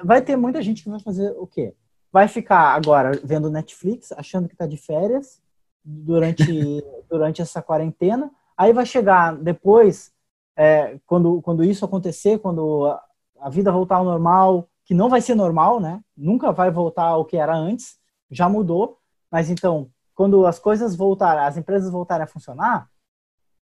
vai 0.03 0.21
ter 0.21 0.35
muita 0.35 0.61
gente 0.63 0.83
que 0.83 0.91
vai 0.91 0.99
fazer 0.99 1.31
o 1.39 1.47
quê? 1.47 1.73
Vai 2.11 2.27
ficar 2.27 2.75
agora 2.75 3.13
vendo 3.23 3.49
Netflix, 3.49 4.11
achando 4.11 4.49
que 4.49 4.55
está 4.55 4.67
de 4.67 4.77
férias, 4.77 5.41
durante, 5.85 6.45
durante 7.09 7.41
essa 7.41 7.63
quarentena. 7.63 8.33
Aí 8.57 8.73
vai 8.73 8.85
chegar 8.85 9.37
depois, 9.37 10.13
é, 10.57 10.99
quando, 11.07 11.41
quando 11.41 11.63
isso 11.63 11.85
acontecer, 11.85 12.41
quando 12.41 12.87
a, 12.87 13.01
a 13.43 13.49
vida 13.49 13.71
voltar 13.71 13.99
ao 13.99 14.05
normal, 14.05 14.69
que 14.85 14.93
não 14.93 15.09
vai 15.09 15.21
ser 15.21 15.37
normal, 15.37 15.79
né? 15.79 16.01
Nunca 16.17 16.51
vai 16.51 16.69
voltar 16.69 17.05
ao 17.05 17.25
que 17.25 17.37
era 17.37 17.55
antes, 17.57 17.97
já 18.29 18.49
mudou. 18.49 18.99
Mas 19.31 19.49
então, 19.49 19.89
quando 20.15 20.47
as 20.47 20.59
coisas 20.59 20.95
voltarem, 20.97 21.45
as 21.45 21.57
empresas 21.57 21.91
voltarem 21.91 22.25
a 22.25 22.29
funcionar, 22.29 22.91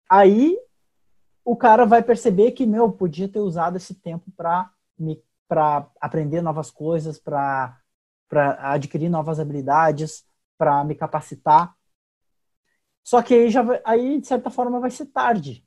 aí 0.09 0.57
o 1.43 1.55
cara 1.55 1.85
vai 1.85 2.03
perceber 2.03 2.51
que, 2.51 2.65
meu, 2.65 2.91
podia 2.91 3.29
ter 3.29 3.39
usado 3.39 3.77
esse 3.77 3.95
tempo 3.95 4.31
para 4.35 4.71
para 5.47 5.89
aprender 6.01 6.41
novas 6.41 6.69
coisas, 6.69 7.17
para 7.17 7.79
adquirir 8.29 9.09
novas 9.09 9.39
habilidades, 9.39 10.25
para 10.57 10.83
me 10.83 10.93
capacitar. 10.93 11.75
Só 13.03 13.21
que 13.21 13.33
aí, 13.33 13.49
já, 13.49 13.63
aí, 13.85 14.19
de 14.19 14.27
certa 14.27 14.49
forma, 14.49 14.79
vai 14.79 14.91
ser 14.91 15.05
tarde. 15.05 15.65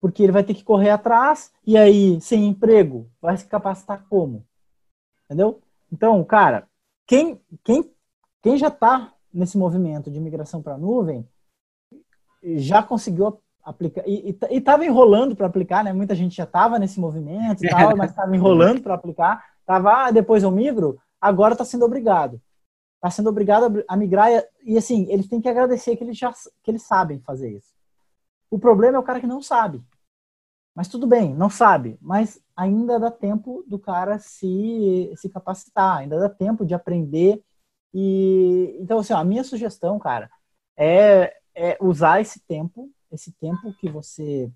Porque 0.00 0.22
ele 0.22 0.32
vai 0.32 0.44
ter 0.44 0.54
que 0.54 0.62
correr 0.62 0.90
atrás, 0.90 1.52
e 1.66 1.76
aí, 1.76 2.20
sem 2.20 2.46
emprego, 2.46 3.10
vai 3.20 3.36
se 3.36 3.46
capacitar 3.46 4.06
como? 4.08 4.46
Entendeu? 5.24 5.60
Então, 5.90 6.22
cara, 6.24 6.68
quem, 7.06 7.40
quem, 7.64 7.92
quem 8.42 8.56
já 8.56 8.68
está 8.68 9.13
nesse 9.34 9.58
movimento 9.58 10.10
de 10.10 10.20
migração 10.20 10.62
para 10.62 10.74
a 10.74 10.78
nuvem, 10.78 11.28
já 12.42 12.82
conseguiu 12.82 13.40
aplicar, 13.62 14.04
e 14.06 14.36
estava 14.50 14.84
enrolando 14.84 15.34
para 15.34 15.46
aplicar, 15.46 15.82
né? 15.82 15.92
Muita 15.92 16.14
gente 16.14 16.36
já 16.36 16.44
estava 16.44 16.78
nesse 16.78 17.00
movimento 17.00 17.64
e 17.64 17.68
tal, 17.68 17.94
mas 17.96 18.10
estava 18.10 18.34
enrolando 18.34 18.80
para 18.80 18.94
aplicar. 18.94 19.44
Tava, 19.66 20.06
ah, 20.06 20.10
depois 20.10 20.42
eu 20.42 20.50
migro, 20.50 20.98
agora 21.20 21.54
está 21.54 21.64
sendo 21.64 21.84
obrigado 21.84 22.40
está 23.04 23.10
sendo 23.10 23.28
obrigado 23.28 23.84
a 23.86 23.96
migrar 23.98 24.30
e, 24.62 24.78
assim, 24.78 25.06
eles 25.10 25.28
têm 25.28 25.38
que 25.38 25.48
agradecer 25.48 25.94
que 25.94 26.02
eles 26.02 26.16
já 26.16 26.32
que 26.62 26.70
eles 26.70 26.82
sabem 26.84 27.20
fazer 27.20 27.52
isso. 27.52 27.74
O 28.50 28.58
problema 28.58 28.96
é 28.96 29.00
o 29.00 29.04
cara 29.04 29.20
que 29.20 29.26
não 29.26 29.42
sabe. 29.42 29.82
Mas 30.74 30.88
tudo 30.88 31.06
bem, 31.06 31.34
não 31.34 31.50
sabe, 31.50 31.98
mas 32.00 32.40
ainda 32.56 32.98
dá 32.98 33.10
tempo 33.10 33.62
do 33.66 33.78
cara 33.78 34.18
se, 34.18 35.12
se 35.16 35.28
capacitar, 35.28 35.98
ainda 35.98 36.18
dá 36.18 36.28
tempo 36.28 36.64
de 36.64 36.74
aprender. 36.74 37.44
E 37.94 38.76
então 38.80 38.98
assim, 38.98 39.12
ó, 39.12 39.18
a 39.18 39.24
minha 39.24 39.44
sugestão, 39.44 39.98
cara, 39.98 40.30
é, 40.76 41.34
é 41.54 41.78
usar 41.80 42.20
esse 42.20 42.40
tempo, 42.40 42.90
esse 43.10 43.32
tempo 43.32 43.72
que 43.80 43.88
você 43.88 44.50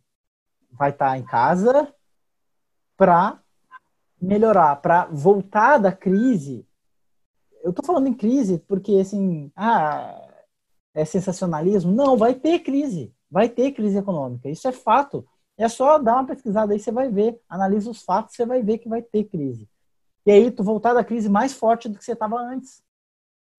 vai 0.73 0.91
estar 0.91 1.11
tá 1.11 1.19
em 1.19 1.25
casa 1.25 1.95
para 2.97 3.41
melhorar, 4.21 4.77
para 4.77 5.07
voltar 5.07 5.79
da 5.79 5.93
crise 5.93 6.69
eu 7.63 7.73
tô 7.73 7.83
falando 7.83 8.07
em 8.07 8.15
crise 8.15 8.59
porque, 8.67 8.95
assim, 8.95 9.51
ah, 9.55 10.27
é 10.95 11.05
sensacionalismo. 11.05 11.93
Não, 11.93 12.17
vai 12.17 12.35
ter 12.35 12.61
crise. 12.61 13.13
Vai 13.31 13.49
ter 13.49 13.73
crise 13.73 13.99
econômica. 13.99 14.49
Isso 14.49 14.67
é 14.67 14.73
fato. 14.73 15.27
É 15.57 15.69
só 15.69 15.99
dar 15.99 16.15
uma 16.15 16.27
pesquisada 16.27 16.73
aí, 16.73 16.81
você 16.81 16.91
vai 16.91 17.11
ver. 17.11 17.41
Analisa 17.49 17.91
os 17.91 18.03
fatos, 18.03 18.35
você 18.35 18.47
vai 18.47 18.63
ver 18.63 18.79
que 18.79 18.89
vai 18.89 19.03
ter 19.03 19.25
crise. 19.25 19.69
E 20.25 20.31
aí, 20.31 20.51
tu 20.51 20.63
voltar 20.63 20.95
da 20.95 21.05
crise 21.05 21.29
mais 21.29 21.53
forte 21.53 21.89
do 21.89 21.99
que 21.99 22.05
você 22.05 22.13
estava 22.13 22.37
antes. 22.37 22.83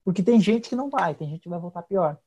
Porque 0.04 0.24
tem 0.24 0.40
gente 0.40 0.70
que 0.70 0.76
não 0.76 0.90
vai, 0.90 1.14
tem 1.16 1.30
gente 1.30 1.42
que 1.42 1.50
vai 1.50 1.60
voltar 1.60 1.84
pior. 1.84 2.18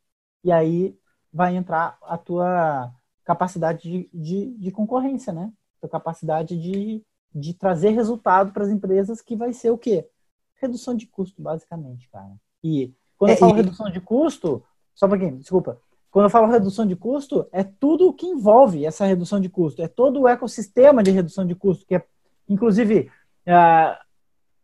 E 0.44 0.52
aí 0.52 0.96
vai 1.32 1.56
entrar 1.56 1.98
a 2.02 2.18
tua 2.18 2.92
capacidade 3.24 3.82
de, 3.82 4.10
de, 4.12 4.50
de 4.58 4.70
concorrência, 4.70 5.32
né? 5.32 5.52
Tua 5.80 5.88
capacidade 5.88 6.60
de, 6.60 7.04
de 7.34 7.54
trazer 7.54 7.90
resultado 7.90 8.52
para 8.52 8.64
as 8.64 8.70
empresas 8.70 9.20
que 9.20 9.36
vai 9.36 9.52
ser 9.52 9.70
o 9.70 9.78
quê? 9.78 10.08
redução 10.62 10.94
de 10.94 11.06
custo, 11.06 11.42
basicamente, 11.42 12.08
cara. 12.08 12.32
E 12.62 12.94
quando 13.18 13.30
é, 13.30 13.34
eu 13.34 13.38
falo 13.38 13.52
e... 13.52 13.56
redução 13.56 13.90
de 13.90 14.00
custo, 14.00 14.62
só 14.94 15.08
para 15.08 15.18
quem, 15.18 15.36
desculpa. 15.36 15.78
Quando 16.10 16.26
eu 16.26 16.30
falo 16.30 16.50
redução 16.50 16.86
de 16.86 16.94
custo, 16.94 17.46
é 17.50 17.64
tudo 17.64 18.08
o 18.08 18.12
que 18.12 18.26
envolve 18.26 18.86
essa 18.86 19.04
redução 19.04 19.40
de 19.40 19.48
custo. 19.48 19.82
É 19.82 19.88
todo 19.88 20.20
o 20.20 20.28
ecossistema 20.28 21.02
de 21.02 21.10
redução 21.10 21.46
de 21.46 21.54
custo, 21.54 21.86
que 21.86 21.96
é, 21.96 22.04
inclusive, 22.48 23.10
é, 23.44 23.98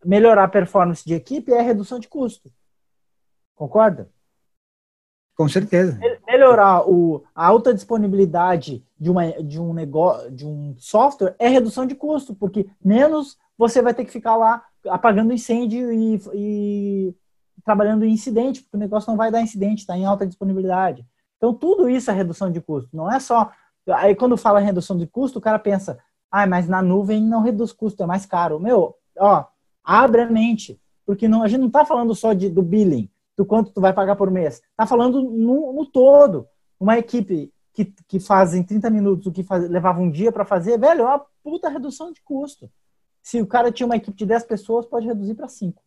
melhorar 0.05 0.45
a 0.45 0.49
performance 0.49 1.05
de 1.05 1.15
equipe 1.15 1.53
é 1.53 1.61
redução 1.61 1.99
de 1.99 2.07
custo. 2.07 2.51
Concorda? 3.59 4.09
Com 5.37 5.49
certeza. 5.49 5.99
Melhorar 6.29 6.89
o, 6.89 7.25
a 7.35 7.47
alta 7.47 7.75
disponibilidade 7.75 8.85
de, 8.99 9.11
uma, 9.11 9.33
de 9.43 9.61
um 9.61 9.75
negócio, 9.75 10.31
de 10.31 10.47
um 10.47 10.77
software 10.79 11.35
é 11.41 11.49
redução 11.49 11.85
de 11.85 11.97
custo, 11.97 12.35
porque 12.37 12.69
menos 12.83 13.37
você 13.57 13.83
vai 13.83 13.93
ter 13.93 14.05
que 14.05 14.13
ficar 14.13 14.37
lá 14.37 14.63
apagando 14.89 15.33
incêndio 15.33 15.93
e, 15.93 16.21
e 16.35 17.15
trabalhando 17.65 18.05
em 18.05 18.13
incidente, 18.13 18.63
porque 18.63 18.77
o 18.77 18.81
negócio 18.81 19.11
não 19.11 19.17
vai 19.17 19.31
dar 19.31 19.43
incidente, 19.43 19.81
está 19.81 19.99
em 19.99 20.05
alta 20.05 20.25
disponibilidade. 20.25 21.05
Então, 21.37 21.53
tudo 21.53 21.91
isso 21.91 22.11
é 22.13 22.15
redução 22.15 22.53
de 22.53 22.61
custo. 22.61 22.97
Não 22.97 23.11
é 23.13 23.19
só. 23.19 23.51
Aí, 23.89 24.15
quando 24.15 24.37
fala 24.37 24.63
em 24.63 24.67
redução 24.67 24.97
de 24.97 25.07
custo, 25.07 25.41
o 25.41 25.43
cara 25.43 25.59
pensa, 25.59 25.99
ah, 26.31 26.47
mas 26.47 26.69
na 26.69 26.81
nuvem 26.81 27.23
não 27.23 27.43
reduz 27.43 27.73
custo, 27.73 28.03
é 28.05 28.07
mais 28.07 28.25
caro. 28.25 28.61
Meu, 28.61 28.95
ó, 29.19 29.45
abre 29.83 30.23
a 30.23 30.31
mente. 30.31 30.81
Porque 31.05 31.27
não, 31.27 31.43
a 31.43 31.49
gente 31.49 31.61
não 31.61 31.69
está 31.69 31.85
falando 31.85 32.15
só 32.15 32.33
de, 32.33 32.51
do 32.51 32.63
billing, 32.63 33.09
do 33.39 33.47
quanto 33.47 33.71
tu 33.71 33.81
vai 33.81 33.93
pagar 33.93 34.17
por 34.17 34.33
mês. 34.33 34.61
Está 34.73 34.85
falando 34.85 35.23
no, 35.23 35.73
no, 35.73 35.87
todo. 35.87 36.49
Uma 36.79 36.99
equipe 36.99 37.53
que, 37.73 37.85
que 38.09 38.19
faz 38.19 38.53
em 38.53 38.65
30 38.65 38.91
minutos 38.91 39.27
o 39.27 39.33
que 39.33 39.45
faz, 39.45 39.71
levava 39.71 40.01
um 40.01 40.11
dia 40.11 40.33
para 40.33 40.45
fazer, 40.45 40.77
velho, 40.77 41.03
é 41.03 41.05
uma 41.05 41.25
puta 41.43 41.69
redução 41.69 42.13
de 42.13 42.21
custo. 42.21 42.69
Se 43.23 43.41
o 43.41 43.47
cara 43.47 43.71
tinha 43.71 43.87
uma 43.87 43.97
equipe 43.97 44.17
de 44.17 44.27
10 44.27 44.43
pessoas, 44.43 44.87
pode 44.87 45.07
reduzir 45.07 45.35
para 45.35 45.47
5. 45.47 45.81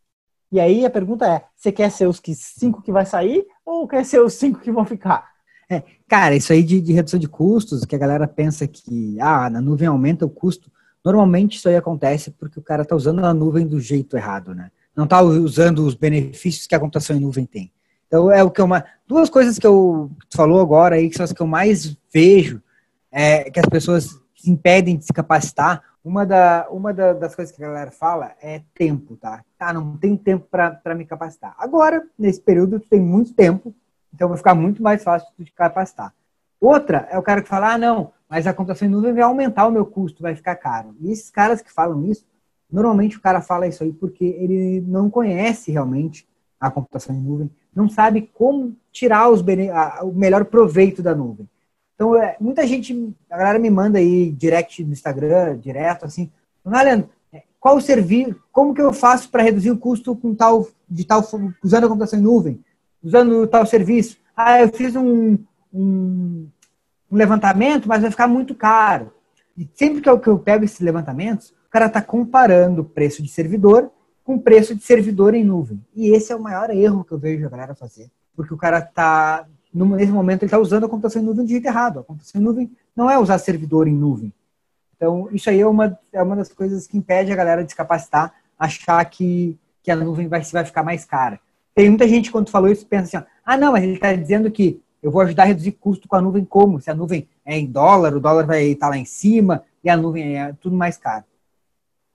E 0.50 0.62
aí 0.62 0.86
a 0.86 0.90
pergunta 0.90 1.28
é: 1.28 1.44
você 1.54 1.74
quer 1.74 1.92
ser 1.92 2.08
os 2.08 2.22
que, 2.22 2.34
cinco 2.34 2.82
que 2.82 2.92
vai 2.92 3.06
sair 3.06 3.46
ou 3.66 3.86
quer 3.86 4.06
ser 4.06 4.22
os 4.22 4.34
cinco 4.34 4.60
que 4.60 4.72
vão 4.72 4.86
ficar? 4.86 5.30
É, 5.70 5.84
cara, 6.08 6.36
isso 6.36 6.52
aí 6.52 6.64
de, 6.64 6.82
de, 6.82 6.94
redução 6.94 7.20
de 7.20 7.28
custos, 7.28 7.86
que 7.86 7.96
a 7.96 8.00
galera 8.00 8.28
pensa 8.28 8.68
que 8.68 9.20
ah, 9.20 9.50
na 9.50 9.62
nuvem 9.62 9.88
aumenta 9.88 10.26
o 10.26 10.30
custo. 10.30 10.72
Normalmente 11.04 11.58
isso 11.58 11.68
aí 11.68 11.76
acontece 11.76 12.32
porque 12.32 12.60
o 12.60 12.64
cara 12.64 12.84
está 12.84 12.96
usando 12.96 13.26
a 13.26 13.34
nuvem 13.34 13.66
do 13.66 13.80
jeito 13.80 14.16
errado, 14.16 14.54
né? 14.54 14.70
Não 14.96 15.06
está 15.06 15.22
usando 15.22 15.86
os 15.86 15.96
benefícios 15.96 16.68
que 16.68 16.76
a 16.76 16.80
computação 16.80 17.16
em 17.16 17.20
nuvem 17.20 17.46
tem. 17.46 17.72
Então 18.08 18.30
é 18.30 18.44
o 18.44 18.52
que 18.52 18.60
eu 18.60 18.68
duas 19.08 19.30
coisas 19.30 19.58
que 19.58 19.66
eu 19.66 20.12
falou 20.34 20.60
agora 20.60 20.96
aí 20.96 21.10
que 21.10 21.16
são 21.16 21.24
as 21.24 21.32
que 21.32 21.42
eu 21.42 21.48
mais 21.48 21.98
vejo 22.14 22.62
é, 23.12 23.50
que 23.50 23.60
as 23.60 23.66
pessoas 23.68 24.20
se 24.36 24.50
impedem 24.50 24.98
de 24.98 25.06
se 25.06 25.14
capacitar. 25.14 25.82
Uma, 26.04 26.26
da, 26.26 26.68
uma 26.72 26.92
da, 26.92 27.14
das 27.14 27.36
coisas 27.36 27.56
que 27.56 27.64
a 27.64 27.68
galera 27.68 27.92
fala 27.92 28.32
é 28.42 28.64
tempo, 28.74 29.16
tá? 29.16 29.44
Ah, 29.60 29.72
não 29.72 29.96
tem 29.98 30.18
tempo 30.18 30.48
para 30.50 30.96
me 30.96 31.06
capacitar. 31.06 31.56
Agora, 31.60 32.04
nesse 32.18 32.42
período, 32.42 32.80
tu 32.80 32.90
tem 32.90 33.00
muito 33.00 33.36
tempo 33.36 33.74
então 34.14 34.28
vai 34.28 34.38
ficar 34.38 34.56
muito 34.56 34.84
mais 34.84 35.04
fácil 35.04 35.28
de 35.38 35.52
capacitar. 35.52 36.14
Outra 36.60 37.08
é 37.10 37.18
o 37.18 37.24
cara 37.24 37.42
que 37.42 37.50
fala, 37.50 37.74
ah, 37.74 37.78
não, 37.78 38.12
mas 38.30 38.46
a 38.46 38.54
computação 38.54 38.88
em 38.88 38.92
nuvem 38.92 39.14
vai 39.14 39.24
aumentar 39.24 39.66
o 39.66 39.72
meu 39.72 39.86
custo, 39.86 40.22
vai 40.22 40.36
ficar 40.36 40.56
caro. 40.56 40.96
E 41.00 41.12
esses 41.12 41.30
caras 41.30 41.62
que 41.62 41.72
falam 41.72 42.06
isso, 42.06 42.26
normalmente 42.72 43.18
o 43.18 43.22
cara 43.22 43.42
fala 43.42 43.68
isso 43.68 43.84
aí 43.84 43.92
porque 43.92 44.24
ele 44.24 44.82
não 44.82 45.10
conhece 45.10 45.72
realmente 45.72 46.28
a 46.60 46.70
computação 46.70 47.16
em 47.16 47.20
nuvem, 47.20 47.52
não 47.76 47.90
sabe 47.90 48.30
como 48.34 48.76
tirar 48.92 49.30
os 49.30 49.42
o 50.04 50.12
melhor 50.14 50.46
proveito 50.46 51.02
da 51.02 51.16
nuvem. 51.16 51.50
Então, 51.96 52.16
é, 52.16 52.36
muita 52.40 52.66
gente, 52.66 53.14
a 53.30 53.38
galera 53.38 53.60
me 53.60 53.70
manda 53.70 54.00
aí 54.00 54.32
direct 54.32 54.84
no 54.84 54.94
Instagram, 54.94 55.58
direto, 55.58 56.06
assim, 56.06 56.32
Leandro, 56.66 57.10
é, 57.34 57.44
qual 57.60 57.80
serviço, 57.80 58.36
como 58.52 58.74
que 58.74 58.82
eu 58.82 58.94
faço 58.94 59.30
para 59.30 59.44
reduzir 59.44 59.72
o 59.72 59.78
custo 59.78 60.16
com 60.16 60.34
tal, 60.34 60.68
de 60.90 61.06
tal, 61.06 61.22
usando 61.64 61.86
a 61.86 61.88
computação 61.88 62.20
em 62.20 62.24
nuvem? 62.24 62.64
usando 63.04 63.48
tal 63.48 63.66
serviço. 63.66 64.18
Ah, 64.36 64.62
eu 64.62 64.70
fiz 64.70 64.96
um, 64.96 65.38
um, 65.74 66.48
um 67.12 67.16
levantamento, 67.18 67.88
mas 67.88 68.02
vai 68.02 68.12
ficar 68.12 68.28
muito 68.28 68.54
caro. 68.54 69.14
E 69.58 69.68
sempre 69.74 70.02
que 70.02 70.10
eu, 70.10 70.20
que 70.20 70.28
eu 70.28 70.40
pego 70.40 70.64
esses 70.64 70.80
levantamentos, 70.80 71.54
cara 71.72 71.86
está 71.86 72.02
comparando 72.02 72.82
o 72.82 72.86
preço 72.86 73.24
de 73.24 73.30
servidor 73.30 73.90
com 74.24 74.36
o 74.36 74.42
preço 74.42 74.76
de 74.76 74.84
servidor 74.84 75.34
em 75.34 75.44
nuvem. 75.44 75.84
E 75.96 76.10
esse 76.10 76.32
é 76.32 76.36
o 76.36 76.42
maior 76.42 76.70
erro 76.70 77.04
que 77.04 77.12
eu 77.12 77.18
vejo 77.18 77.46
a 77.46 77.50
galera 77.50 77.74
fazer. 77.74 78.10
Porque 78.36 78.54
o 78.54 78.58
cara 78.58 78.80
está, 78.80 79.48
nesse 79.74 80.12
momento, 80.12 80.44
ele 80.44 80.48
está 80.48 80.60
usando 80.60 80.86
a 80.86 80.90
computação 80.90 81.22
em 81.22 81.26
nuvem 81.26 81.46
de 81.46 81.52
jeito 81.52 81.66
errado. 81.66 82.00
A 82.00 82.04
computação 82.04 82.40
em 82.40 82.44
nuvem 82.44 82.72
não 82.96 83.10
é 83.10 83.18
usar 83.18 83.38
servidor 83.38 83.88
em 83.88 83.94
nuvem. 83.94 84.32
Então, 84.96 85.28
isso 85.32 85.50
aí 85.50 85.60
é 85.60 85.66
uma, 85.66 85.98
é 86.14 86.22
uma 86.22 86.36
das 86.36 86.54
coisas 86.54 86.86
que 86.86 86.98
impede 86.98 87.32
a 87.32 87.36
galera 87.36 87.64
de 87.64 87.72
se 87.72 87.76
capacitar, 87.76 88.34
achar 88.60 89.04
que, 89.06 89.58
que 89.82 89.90
a 89.90 89.96
nuvem 89.96 90.28
vai, 90.28 90.42
vai 90.42 90.64
ficar 90.64 90.84
mais 90.84 91.06
cara. 91.06 91.40
Tem 91.74 91.90
muita 91.90 92.08
gente, 92.08 92.32
quando 92.32 92.52
falou 92.52 92.70
isso, 92.70 92.86
pensa 92.86 93.18
assim: 93.18 93.28
ah, 93.44 93.58
não, 93.58 93.72
mas 93.72 93.84
ele 93.84 93.94
está 93.94 94.14
dizendo 94.14 94.52
que 94.52 94.80
eu 95.02 95.10
vou 95.10 95.22
ajudar 95.22 95.44
a 95.44 95.48
reduzir 95.48 95.72
custo 95.72 96.08
com 96.08 96.16
a 96.16 96.22
nuvem 96.22 96.46
como? 96.46 96.80
Se 96.80 96.92
a 96.92 96.94
nuvem 96.94 97.28
é 97.44 97.58
em 97.58 97.66
dólar, 97.66 98.14
o 98.14 98.20
dólar 98.20 98.46
vai 98.46 98.66
estar 98.66 98.90
lá 98.90 98.98
em 98.98 99.06
cima 99.06 99.64
e 99.84 99.90
a 99.90 99.98
nuvem 99.98 100.38
é 100.38 100.54
tudo 100.62 100.76
mais 100.76 100.98
caro. 100.98 101.24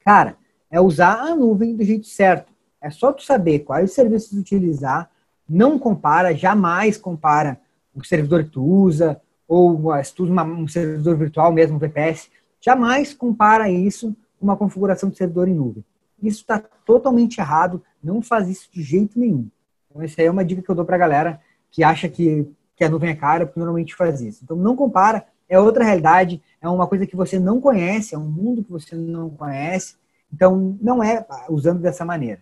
Cara, 0.07 0.37
é 0.71 0.81
usar 0.81 1.21
a 1.21 1.35
nuvem 1.35 1.75
do 1.75 1.83
jeito 1.83 2.07
certo. 2.07 2.53
É 2.81 2.89
só 2.91 3.13
tu 3.13 3.25
saber 3.25 3.65
quais 3.65 3.93
serviços 3.93 4.39
utilizar, 4.39 5.11
não 5.49 5.81
compara, 5.81 6.33
jamais 6.33 6.97
compara 6.97 7.61
o 7.93 8.05
servidor 8.05 8.45
que 8.45 8.51
tu 8.51 8.63
usa, 8.63 9.21
ou 9.49 9.93
se 10.05 10.15
tu 10.15 10.23
usa 10.23 10.45
um 10.45 10.69
servidor 10.69 11.17
virtual 11.17 11.51
mesmo, 11.51 11.81
VPS, 11.81 12.31
jamais 12.61 13.13
compara 13.13 13.69
isso 13.69 14.15
com 14.39 14.47
uma 14.47 14.57
configuração 14.57 15.11
de 15.11 15.17
servidor 15.17 15.49
em 15.49 15.55
nuvem. 15.55 15.85
Isso 16.23 16.43
está 16.43 16.63
totalmente 16.85 17.39
errado, 17.39 17.83
não 18.01 18.23
faz 18.23 18.49
isso 18.49 18.69
de 18.73 18.85
jeito 18.85 19.19
nenhum. 19.19 19.49
Então, 19.91 20.01
essa 20.03 20.21
aí 20.21 20.29
é 20.29 20.31
uma 20.31 20.45
dica 20.45 20.63
que 20.63 20.71
eu 20.71 20.75
dou 20.77 20.85
para 20.85 20.95
a 20.95 21.01
galera 21.01 21.41
que 21.69 21.83
acha 21.83 22.09
que, 22.09 22.49
que 22.77 22.85
a 22.85 22.89
nuvem 22.89 23.11
é 23.11 23.17
cara, 23.17 23.45
porque 23.45 23.59
normalmente 23.59 23.93
faz 23.97 24.21
isso. 24.21 24.45
Então, 24.45 24.57
não 24.57 24.77
compara, 24.77 25.27
é 25.49 25.59
outra 25.59 25.85
realidade, 25.85 26.43
é 26.61 26.69
uma 26.69 26.87
coisa 26.87 27.07
que 27.07 27.17
você 27.17 27.39
não 27.39 27.61
conhece, 27.61 28.15
é 28.15 28.19
um 28.19 28.29
mundo 28.29 28.65
que 28.65 28.71
você 28.71 28.95
não 28.95 29.31
conhece. 29.31 29.97
Então, 30.33 30.77
não 30.81 31.03
é 31.03 31.25
usando 31.49 31.81
dessa 31.81 32.05
maneira. 32.05 32.41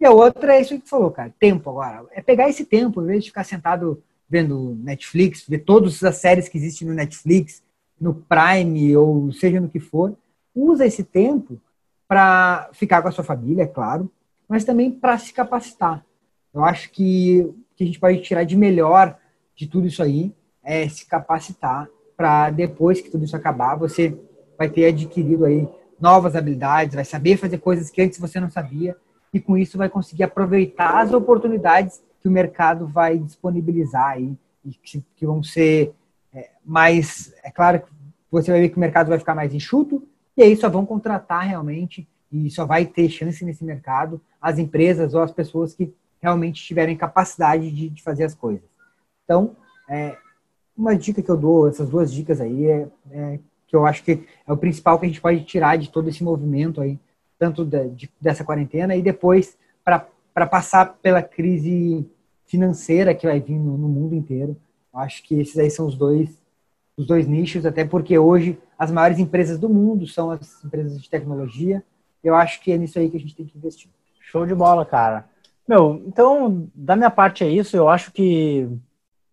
E 0.00 0.06
a 0.06 0.10
outra 0.10 0.54
é 0.54 0.60
isso 0.60 0.78
que 0.78 0.88
falou, 0.88 1.10
cara, 1.10 1.32
tempo 1.38 1.68
agora. 1.70 2.06
É 2.12 2.22
pegar 2.22 2.48
esse 2.48 2.64
tempo, 2.64 3.02
em 3.02 3.06
vez 3.06 3.24
de 3.24 3.30
ficar 3.30 3.44
sentado 3.44 4.02
vendo 4.28 4.76
Netflix, 4.82 5.46
ver 5.48 5.60
todas 5.60 6.02
as 6.02 6.16
séries 6.16 6.48
que 6.48 6.58
existem 6.58 6.88
no 6.88 6.94
Netflix, 6.94 7.62
no 8.00 8.14
Prime, 8.14 8.96
ou 8.96 9.32
seja 9.32 9.60
no 9.60 9.68
que 9.68 9.80
for, 9.80 10.16
usa 10.54 10.84
esse 10.86 11.04
tempo 11.04 11.60
para 12.08 12.68
ficar 12.72 13.02
com 13.02 13.08
a 13.08 13.12
sua 13.12 13.24
família, 13.24 13.62
é 13.62 13.66
claro, 13.66 14.10
mas 14.48 14.64
também 14.64 14.90
para 14.90 15.18
se 15.18 15.32
capacitar. 15.32 16.04
Eu 16.52 16.64
acho 16.64 16.90
que 16.90 17.54
que 17.76 17.84
a 17.84 17.86
gente 17.86 18.00
pode 18.00 18.22
tirar 18.22 18.44
de 18.44 18.56
melhor 18.56 19.18
de 19.54 19.66
tudo 19.66 19.86
isso 19.86 20.02
aí 20.02 20.34
é 20.64 20.88
se 20.88 21.06
capacitar 21.06 21.88
para 22.16 22.50
depois 22.50 23.00
que 23.00 23.10
tudo 23.10 23.24
isso 23.24 23.36
acabar, 23.36 23.76
você 23.76 24.18
vai 24.56 24.68
ter 24.68 24.86
adquirido 24.86 25.44
aí 25.44 25.68
novas 26.00 26.34
habilidades, 26.34 26.94
vai 26.94 27.04
saber 27.04 27.36
fazer 27.36 27.58
coisas 27.58 27.90
que 27.90 28.00
antes 28.02 28.18
você 28.18 28.40
não 28.40 28.50
sabia 28.50 28.96
e 29.32 29.40
com 29.40 29.56
isso 29.56 29.76
vai 29.76 29.88
conseguir 29.88 30.22
aproveitar 30.22 31.00
as 31.00 31.12
oportunidades 31.12 32.02
que 32.20 32.28
o 32.28 32.30
mercado 32.30 32.86
vai 32.86 33.18
disponibilizar 33.18 34.12
aí 34.12 34.36
e 34.64 34.72
que, 34.72 35.04
que 35.14 35.26
vão 35.26 35.42
ser 35.42 35.94
é, 36.32 36.50
mais, 36.64 37.34
é 37.44 37.50
claro 37.50 37.80
que 37.80 37.86
você 38.30 38.50
vai 38.50 38.60
ver 38.60 38.68
que 38.70 38.76
o 38.76 38.80
mercado 38.80 39.08
vai 39.08 39.18
ficar 39.18 39.34
mais 39.34 39.54
enxuto 39.54 40.06
e 40.36 40.42
aí 40.42 40.56
só 40.56 40.68
vão 40.68 40.84
contratar 40.84 41.46
realmente 41.46 42.08
e 42.32 42.50
só 42.50 42.66
vai 42.66 42.84
ter 42.84 43.08
chance 43.08 43.44
nesse 43.44 43.64
mercado 43.64 44.20
as 44.40 44.58
empresas 44.58 45.14
ou 45.14 45.22
as 45.22 45.32
pessoas 45.32 45.74
que 45.74 45.94
realmente 46.20 46.62
tiverem 46.62 46.96
capacidade 46.96 47.70
de, 47.70 47.88
de 47.88 48.02
fazer 48.02 48.24
as 48.24 48.34
coisas. 48.34 48.68
Então, 49.24 49.56
é, 49.88 50.16
uma 50.76 50.96
dica 50.96 51.22
que 51.22 51.30
eu 51.30 51.36
dou, 51.36 51.68
essas 51.68 51.88
duas 51.88 52.12
dicas 52.12 52.40
aí, 52.40 52.66
é, 52.66 52.88
é, 53.10 53.38
que 53.66 53.74
eu 53.74 53.86
acho 53.86 54.02
que 54.04 54.24
é 54.46 54.52
o 54.52 54.56
principal 54.56 54.98
que 54.98 55.06
a 55.06 55.08
gente 55.08 55.20
pode 55.20 55.44
tirar 55.44 55.76
de 55.76 55.90
todo 55.90 56.08
esse 56.08 56.22
movimento 56.22 56.80
aí, 56.80 56.98
tanto 57.38 57.64
de, 57.64 57.88
de, 57.90 58.10
dessa 58.20 58.44
quarentena 58.44 58.94
e 58.94 59.02
depois 59.02 59.56
para 59.84 60.46
passar 60.46 60.98
pela 61.02 61.22
crise 61.22 62.08
financeira 62.44 63.14
que 63.14 63.26
vai 63.26 63.40
vir 63.40 63.58
no, 63.58 63.76
no 63.76 63.88
mundo 63.88 64.14
inteiro. 64.14 64.56
Eu 64.92 65.00
acho 65.00 65.22
que 65.22 65.40
esses 65.40 65.58
aí 65.58 65.70
são 65.70 65.86
os 65.86 65.96
dois 65.96 66.36
os 66.96 67.06
dois 67.06 67.26
nichos, 67.26 67.66
até 67.66 67.84
porque 67.84 68.18
hoje 68.18 68.58
as 68.78 68.90
maiores 68.90 69.18
empresas 69.18 69.58
do 69.58 69.68
mundo 69.68 70.06
são 70.06 70.30
as 70.30 70.64
empresas 70.64 71.00
de 71.00 71.10
tecnologia. 71.10 71.84
Eu 72.24 72.34
acho 72.34 72.60
que 72.62 72.72
é 72.72 72.78
nisso 72.78 72.98
aí 72.98 73.10
que 73.10 73.16
a 73.16 73.20
gente 73.20 73.36
tem 73.36 73.46
que 73.46 73.56
investir. 73.56 73.90
Show 74.20 74.46
de 74.46 74.54
bola, 74.54 74.84
cara. 74.84 75.28
Meu, 75.68 76.02
então, 76.06 76.68
da 76.74 76.96
minha 76.96 77.10
parte 77.10 77.44
é 77.44 77.48
isso. 77.48 77.76
Eu 77.76 77.88
acho 77.88 78.10
que, 78.12 78.68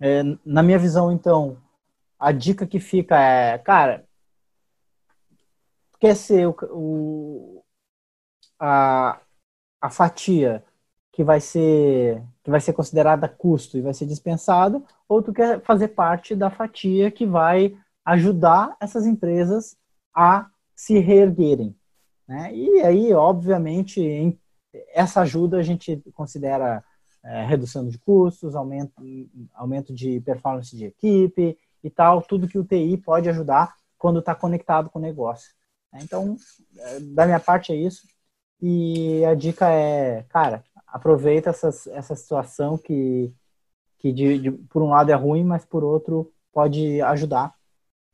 é, 0.05 0.21
na 0.45 0.61
minha 0.61 0.77
visão, 0.77 1.13
então, 1.13 1.55
a 2.19 2.33
dica 2.33 2.67
que 2.67 2.77
fica 2.77 3.17
é, 3.17 3.57
cara, 3.57 4.05
quer 5.97 6.13
ser 6.13 6.45
o, 6.45 6.55
o 6.73 7.63
a, 8.59 9.21
a 9.79 9.89
fatia 9.89 10.61
que 11.09 11.23
vai 11.23 11.39
ser 11.39 12.21
que 12.43 12.51
vai 12.51 12.59
ser 12.59 12.73
considerada 12.73 13.29
custo 13.29 13.77
e 13.77 13.81
vai 13.81 13.93
ser 13.93 14.05
dispensado, 14.05 14.85
ou 15.07 15.23
tu 15.23 15.31
quer 15.31 15.61
fazer 15.61 15.87
parte 15.89 16.35
da 16.35 16.49
fatia 16.49 17.09
que 17.09 17.25
vai 17.25 17.77
ajudar 18.03 18.75
essas 18.81 19.05
empresas 19.05 19.77
a 20.13 20.49
se 20.75 20.99
reerguerem. 20.99 21.73
Né? 22.27 22.53
E 22.53 22.81
aí, 22.81 23.13
obviamente, 23.13 24.37
essa 24.93 25.21
ajuda 25.21 25.59
a 25.59 25.63
gente 25.63 26.03
considera 26.13 26.83
é, 27.23 27.45
redução 27.45 27.87
de 27.87 27.97
custos, 27.97 28.55
aumento, 28.55 28.93
aumento 29.53 29.93
de 29.93 30.19
performance 30.21 30.75
de 30.75 30.85
equipe 30.85 31.57
e 31.83 31.89
tal, 31.89 32.21
tudo 32.21 32.47
que 32.47 32.57
o 32.57 32.63
TI 32.63 32.97
pode 32.97 33.29
ajudar 33.29 33.75
quando 33.97 34.19
está 34.19 34.35
conectado 34.35 34.89
com 34.89 34.99
o 34.99 35.01
negócio. 35.01 35.53
Então, 35.95 36.35
é, 36.77 36.99
da 36.99 37.25
minha 37.25 37.39
parte 37.39 37.71
é 37.71 37.75
isso. 37.75 38.05
E 38.61 39.23
a 39.25 39.33
dica 39.33 39.69
é, 39.69 40.23
cara, 40.29 40.63
aproveita 40.87 41.49
essa, 41.49 41.69
essa 41.91 42.15
situação 42.15 42.77
que, 42.77 43.33
que 43.99 44.11
de, 44.11 44.39
de, 44.39 44.51
por 44.51 44.81
um 44.81 44.89
lado 44.89 45.11
é 45.11 45.15
ruim, 45.15 45.43
mas 45.43 45.65
por 45.65 45.83
outro 45.83 46.31
pode 46.51 47.01
ajudar 47.01 47.53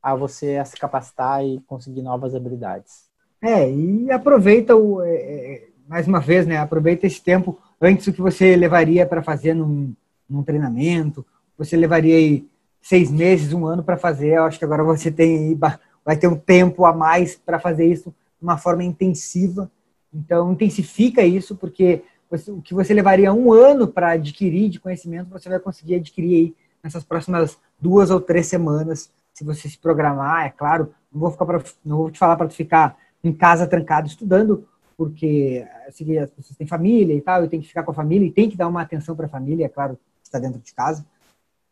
a 0.02 0.14
você 0.14 0.56
a 0.56 0.64
se 0.64 0.76
capacitar 0.76 1.44
e 1.44 1.60
conseguir 1.62 2.02
novas 2.02 2.34
habilidades. 2.34 3.08
É, 3.42 3.70
e 3.70 4.10
aproveita 4.10 4.76
o. 4.76 5.02
É, 5.02 5.14
é 5.14 5.70
mais 5.86 6.06
uma 6.06 6.20
vez, 6.20 6.46
né, 6.46 6.56
aproveita 6.56 7.06
esse 7.06 7.20
tempo 7.20 7.60
antes 7.80 8.06
do 8.06 8.12
que 8.12 8.20
você 8.20 8.54
levaria 8.56 9.06
para 9.06 9.22
fazer 9.22 9.54
num, 9.54 9.94
num, 10.28 10.42
treinamento, 10.42 11.24
você 11.56 11.76
levaria 11.76 12.16
aí 12.16 12.46
seis 12.80 13.10
meses, 13.10 13.52
um 13.52 13.66
ano 13.66 13.82
para 13.82 13.96
fazer. 13.96 14.36
Eu 14.36 14.44
acho 14.44 14.58
que 14.58 14.64
agora 14.64 14.84
você 14.84 15.10
tem 15.10 15.58
vai 16.04 16.16
ter 16.16 16.28
um 16.28 16.36
tempo 16.36 16.84
a 16.84 16.92
mais 16.92 17.36
para 17.36 17.58
fazer 17.58 17.86
isso 17.86 18.10
de 18.10 18.42
uma 18.42 18.58
forma 18.58 18.82
intensiva. 18.82 19.70
Então, 20.12 20.52
intensifica 20.52 21.22
isso, 21.22 21.54
porque 21.54 22.02
você, 22.30 22.50
o 22.50 22.62
que 22.62 22.74
você 22.74 22.94
levaria 22.94 23.32
um 23.32 23.52
ano 23.52 23.86
para 23.86 24.12
adquirir 24.12 24.68
de 24.68 24.80
conhecimento, 24.80 25.30
você 25.30 25.48
vai 25.48 25.58
conseguir 25.58 25.96
adquirir 25.96 26.34
aí 26.34 26.54
nessas 26.82 27.04
próximas 27.04 27.58
duas 27.78 28.10
ou 28.10 28.20
três 28.20 28.46
semanas, 28.46 29.10
se 29.32 29.44
você 29.44 29.68
se 29.68 29.78
programar, 29.78 30.46
é 30.46 30.50
claro. 30.50 30.92
Não 31.12 31.20
vou, 31.20 31.30
ficar 31.30 31.44
pra, 31.44 31.62
não 31.84 31.96
vou 31.96 32.10
te 32.10 32.18
falar 32.18 32.36
para 32.36 32.48
ficar 32.48 32.96
em 33.22 33.32
casa 33.32 33.66
trancado 33.66 34.06
estudando, 34.06 34.66
porque 35.00 35.66
assim, 35.88 36.18
as 36.18 36.30
pessoas 36.30 36.58
têm 36.58 36.66
família 36.66 37.14
e 37.14 37.22
tal, 37.22 37.42
e 37.42 37.48
tem 37.48 37.58
que 37.58 37.66
ficar 37.66 37.82
com 37.84 37.90
a 37.90 37.94
família, 37.94 38.26
e 38.26 38.30
tem 38.30 38.50
que 38.50 38.56
dar 38.56 38.68
uma 38.68 38.82
atenção 38.82 39.16
para 39.16 39.24
a 39.24 39.30
família, 39.30 39.64
é 39.64 39.68
claro, 39.68 39.98
está 40.22 40.38
dentro 40.38 40.60
de 40.60 40.74
casa. 40.74 41.06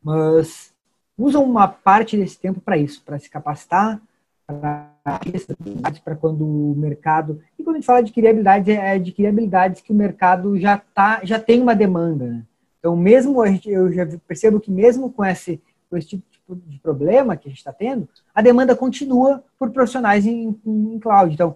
Mas 0.02 0.72
usam 1.14 1.44
uma 1.44 1.68
parte 1.68 2.16
desse 2.16 2.38
tempo 2.38 2.58
para 2.58 2.78
isso, 2.78 3.02
para 3.04 3.18
se 3.18 3.28
capacitar, 3.28 4.00
para 4.46 6.16
quando 6.18 6.42
o 6.42 6.74
mercado. 6.74 7.42
E 7.58 7.62
quando 7.62 7.76
a 7.76 7.78
gente 7.80 7.86
fala 7.86 7.98
de 7.98 8.06
adquirir 8.06 8.28
habilidades, 8.28 8.66
é 8.66 8.92
adquirir 8.92 9.28
habilidades 9.28 9.82
que 9.82 9.92
o 9.92 9.94
mercado 9.96 10.58
já, 10.58 10.78
tá, 10.78 11.20
já 11.22 11.38
tem 11.38 11.60
uma 11.60 11.76
demanda. 11.76 12.24
Né? 12.28 12.42
Então, 12.78 12.96
mesmo 12.96 13.44
eu 13.44 13.92
já 13.92 14.06
percebo 14.26 14.58
que 14.58 14.70
mesmo 14.70 15.12
com 15.12 15.22
esse, 15.22 15.60
com 15.90 15.98
esse 15.98 16.08
tipo 16.08 16.56
de 16.66 16.78
problema 16.78 17.36
que 17.36 17.46
a 17.46 17.50
gente 17.50 17.58
está 17.58 17.74
tendo, 17.74 18.08
a 18.34 18.40
demanda 18.40 18.74
continua 18.74 19.44
por 19.58 19.70
profissionais 19.70 20.24
em, 20.24 20.58
em 20.64 20.98
cloud. 20.98 21.34
Então, 21.34 21.54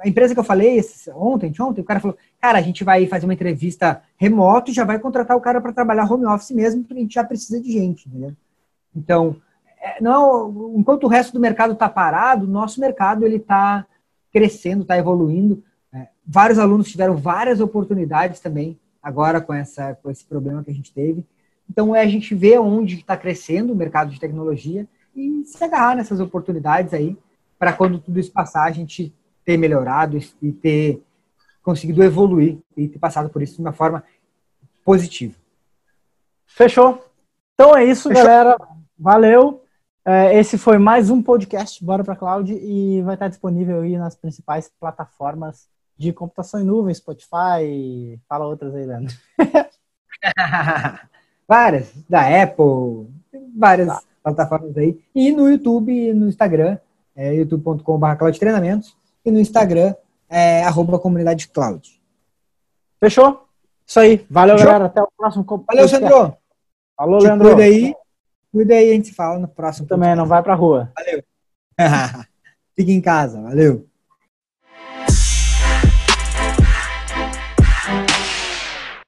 a 0.00 0.08
empresa 0.08 0.34
que 0.34 0.40
eu 0.40 0.44
falei 0.44 0.80
ontem, 1.14 1.52
ontem, 1.60 1.80
o 1.80 1.84
cara 1.84 2.00
falou, 2.00 2.16
cara, 2.40 2.58
a 2.58 2.62
gente 2.62 2.84
vai 2.84 3.06
fazer 3.06 3.26
uma 3.26 3.34
entrevista 3.34 4.02
remoto 4.16 4.70
e 4.70 4.74
já 4.74 4.84
vai 4.84 4.98
contratar 4.98 5.36
o 5.36 5.40
cara 5.40 5.60
para 5.60 5.72
trabalhar 5.72 6.10
home 6.10 6.26
office 6.26 6.50
mesmo, 6.50 6.82
porque 6.82 6.94
a 6.94 7.02
gente 7.02 7.14
já 7.14 7.24
precisa 7.24 7.60
de 7.60 7.72
gente, 7.72 8.08
entendeu? 8.08 8.32
Então, 8.94 9.36
é, 9.80 10.00
não, 10.00 10.74
enquanto 10.76 11.04
o 11.04 11.08
resto 11.08 11.32
do 11.32 11.40
mercado 11.40 11.72
está 11.72 11.88
parado, 11.88 12.44
o 12.44 12.48
nosso 12.48 12.80
mercado 12.80 13.24
ele 13.24 13.36
está 13.36 13.86
crescendo, 14.32 14.82
está 14.82 14.96
evoluindo. 14.98 15.62
É, 15.92 16.08
vários 16.26 16.58
alunos 16.58 16.90
tiveram 16.90 17.16
várias 17.16 17.60
oportunidades 17.60 18.40
também 18.40 18.78
agora 19.02 19.40
com, 19.40 19.54
essa, 19.54 19.94
com 20.02 20.10
esse 20.10 20.24
problema 20.24 20.64
que 20.64 20.70
a 20.70 20.74
gente 20.74 20.92
teve. 20.92 21.24
Então 21.70 21.94
é 21.94 22.02
a 22.02 22.06
gente 22.06 22.34
ver 22.34 22.58
onde 22.58 22.96
está 22.96 23.16
crescendo 23.16 23.72
o 23.72 23.76
mercado 23.76 24.10
de 24.10 24.20
tecnologia 24.20 24.86
e 25.14 25.44
se 25.44 25.62
agarrar 25.62 25.96
nessas 25.96 26.20
oportunidades 26.20 26.92
aí 26.92 27.16
para 27.58 27.72
quando 27.72 27.98
tudo 27.98 28.18
isso 28.18 28.32
passar 28.32 28.64
a 28.64 28.70
gente 28.70 29.14
ter 29.46 29.56
melhorado 29.56 30.18
e 30.42 30.52
ter 30.52 31.02
conseguido 31.62 32.02
evoluir 32.02 32.58
e 32.76 32.88
ter 32.88 32.98
passado 32.98 33.30
por 33.30 33.40
isso 33.40 33.54
de 33.54 33.60
uma 33.60 33.72
forma 33.72 34.02
positiva. 34.84 35.34
Fechou. 36.44 37.02
Então 37.54 37.74
é 37.76 37.84
isso, 37.84 38.08
Fechou. 38.08 38.24
galera. 38.24 38.58
Valeu. 38.98 39.62
É, 40.04 40.38
esse 40.38 40.58
foi 40.58 40.78
mais 40.78 41.10
um 41.10 41.22
podcast 41.22 41.82
Bora 41.84 42.02
para 42.02 42.16
Cloud 42.16 42.52
e 42.52 43.02
vai 43.02 43.14
estar 43.14 43.28
disponível 43.28 43.80
aí 43.80 43.96
nas 43.96 44.16
principais 44.16 44.70
plataformas 44.80 45.68
de 45.96 46.12
computação 46.12 46.60
em 46.60 46.64
nuvem, 46.64 46.94
Spotify, 46.94 48.20
fala 48.28 48.46
outras 48.46 48.74
aí, 48.74 48.84
Leandro. 48.84 49.14
várias, 51.48 51.92
da 52.08 52.42
Apple, 52.42 53.08
várias 53.56 53.88
tá. 53.88 54.02
plataformas 54.22 54.76
aí. 54.76 55.00
E 55.14 55.30
no 55.32 55.48
YouTube 55.48 55.92
e 55.92 56.12
no 56.12 56.28
Instagram, 56.28 56.78
é 57.14 57.34
youtube.com.br 57.34 58.16
e 59.28 59.32
no 59.32 59.40
Instagram 59.40 59.94
é 60.28 60.62
arroba 60.64 60.98
comunidade 60.98 61.48
cloud. 61.48 62.00
Fechou? 63.00 63.46
Isso 63.86 64.00
aí. 64.00 64.26
Valeu, 64.30 64.56
Fechou? 64.56 64.66
galera. 64.72 64.86
Até 64.86 65.02
o 65.02 65.08
próximo. 65.16 65.44
Valeu, 65.66 65.88
Sandro. 65.88 66.36
Falou, 66.96 67.20
Leandro. 67.20 67.48
Cuida 67.48 67.62
aí. 67.62 67.94
Cuida 68.52 68.74
aí, 68.74 68.90
a 68.90 68.94
gente 68.94 69.08
se 69.08 69.14
fala 69.14 69.38
no 69.38 69.48
próximo. 69.48 69.86
Também, 69.86 70.14
não 70.14 70.26
vai 70.26 70.42
pra 70.42 70.54
rua. 70.54 70.90
Valeu. 70.96 71.22
Fique 72.74 72.92
em 72.92 73.00
casa. 73.00 73.40
Valeu. 73.42 73.86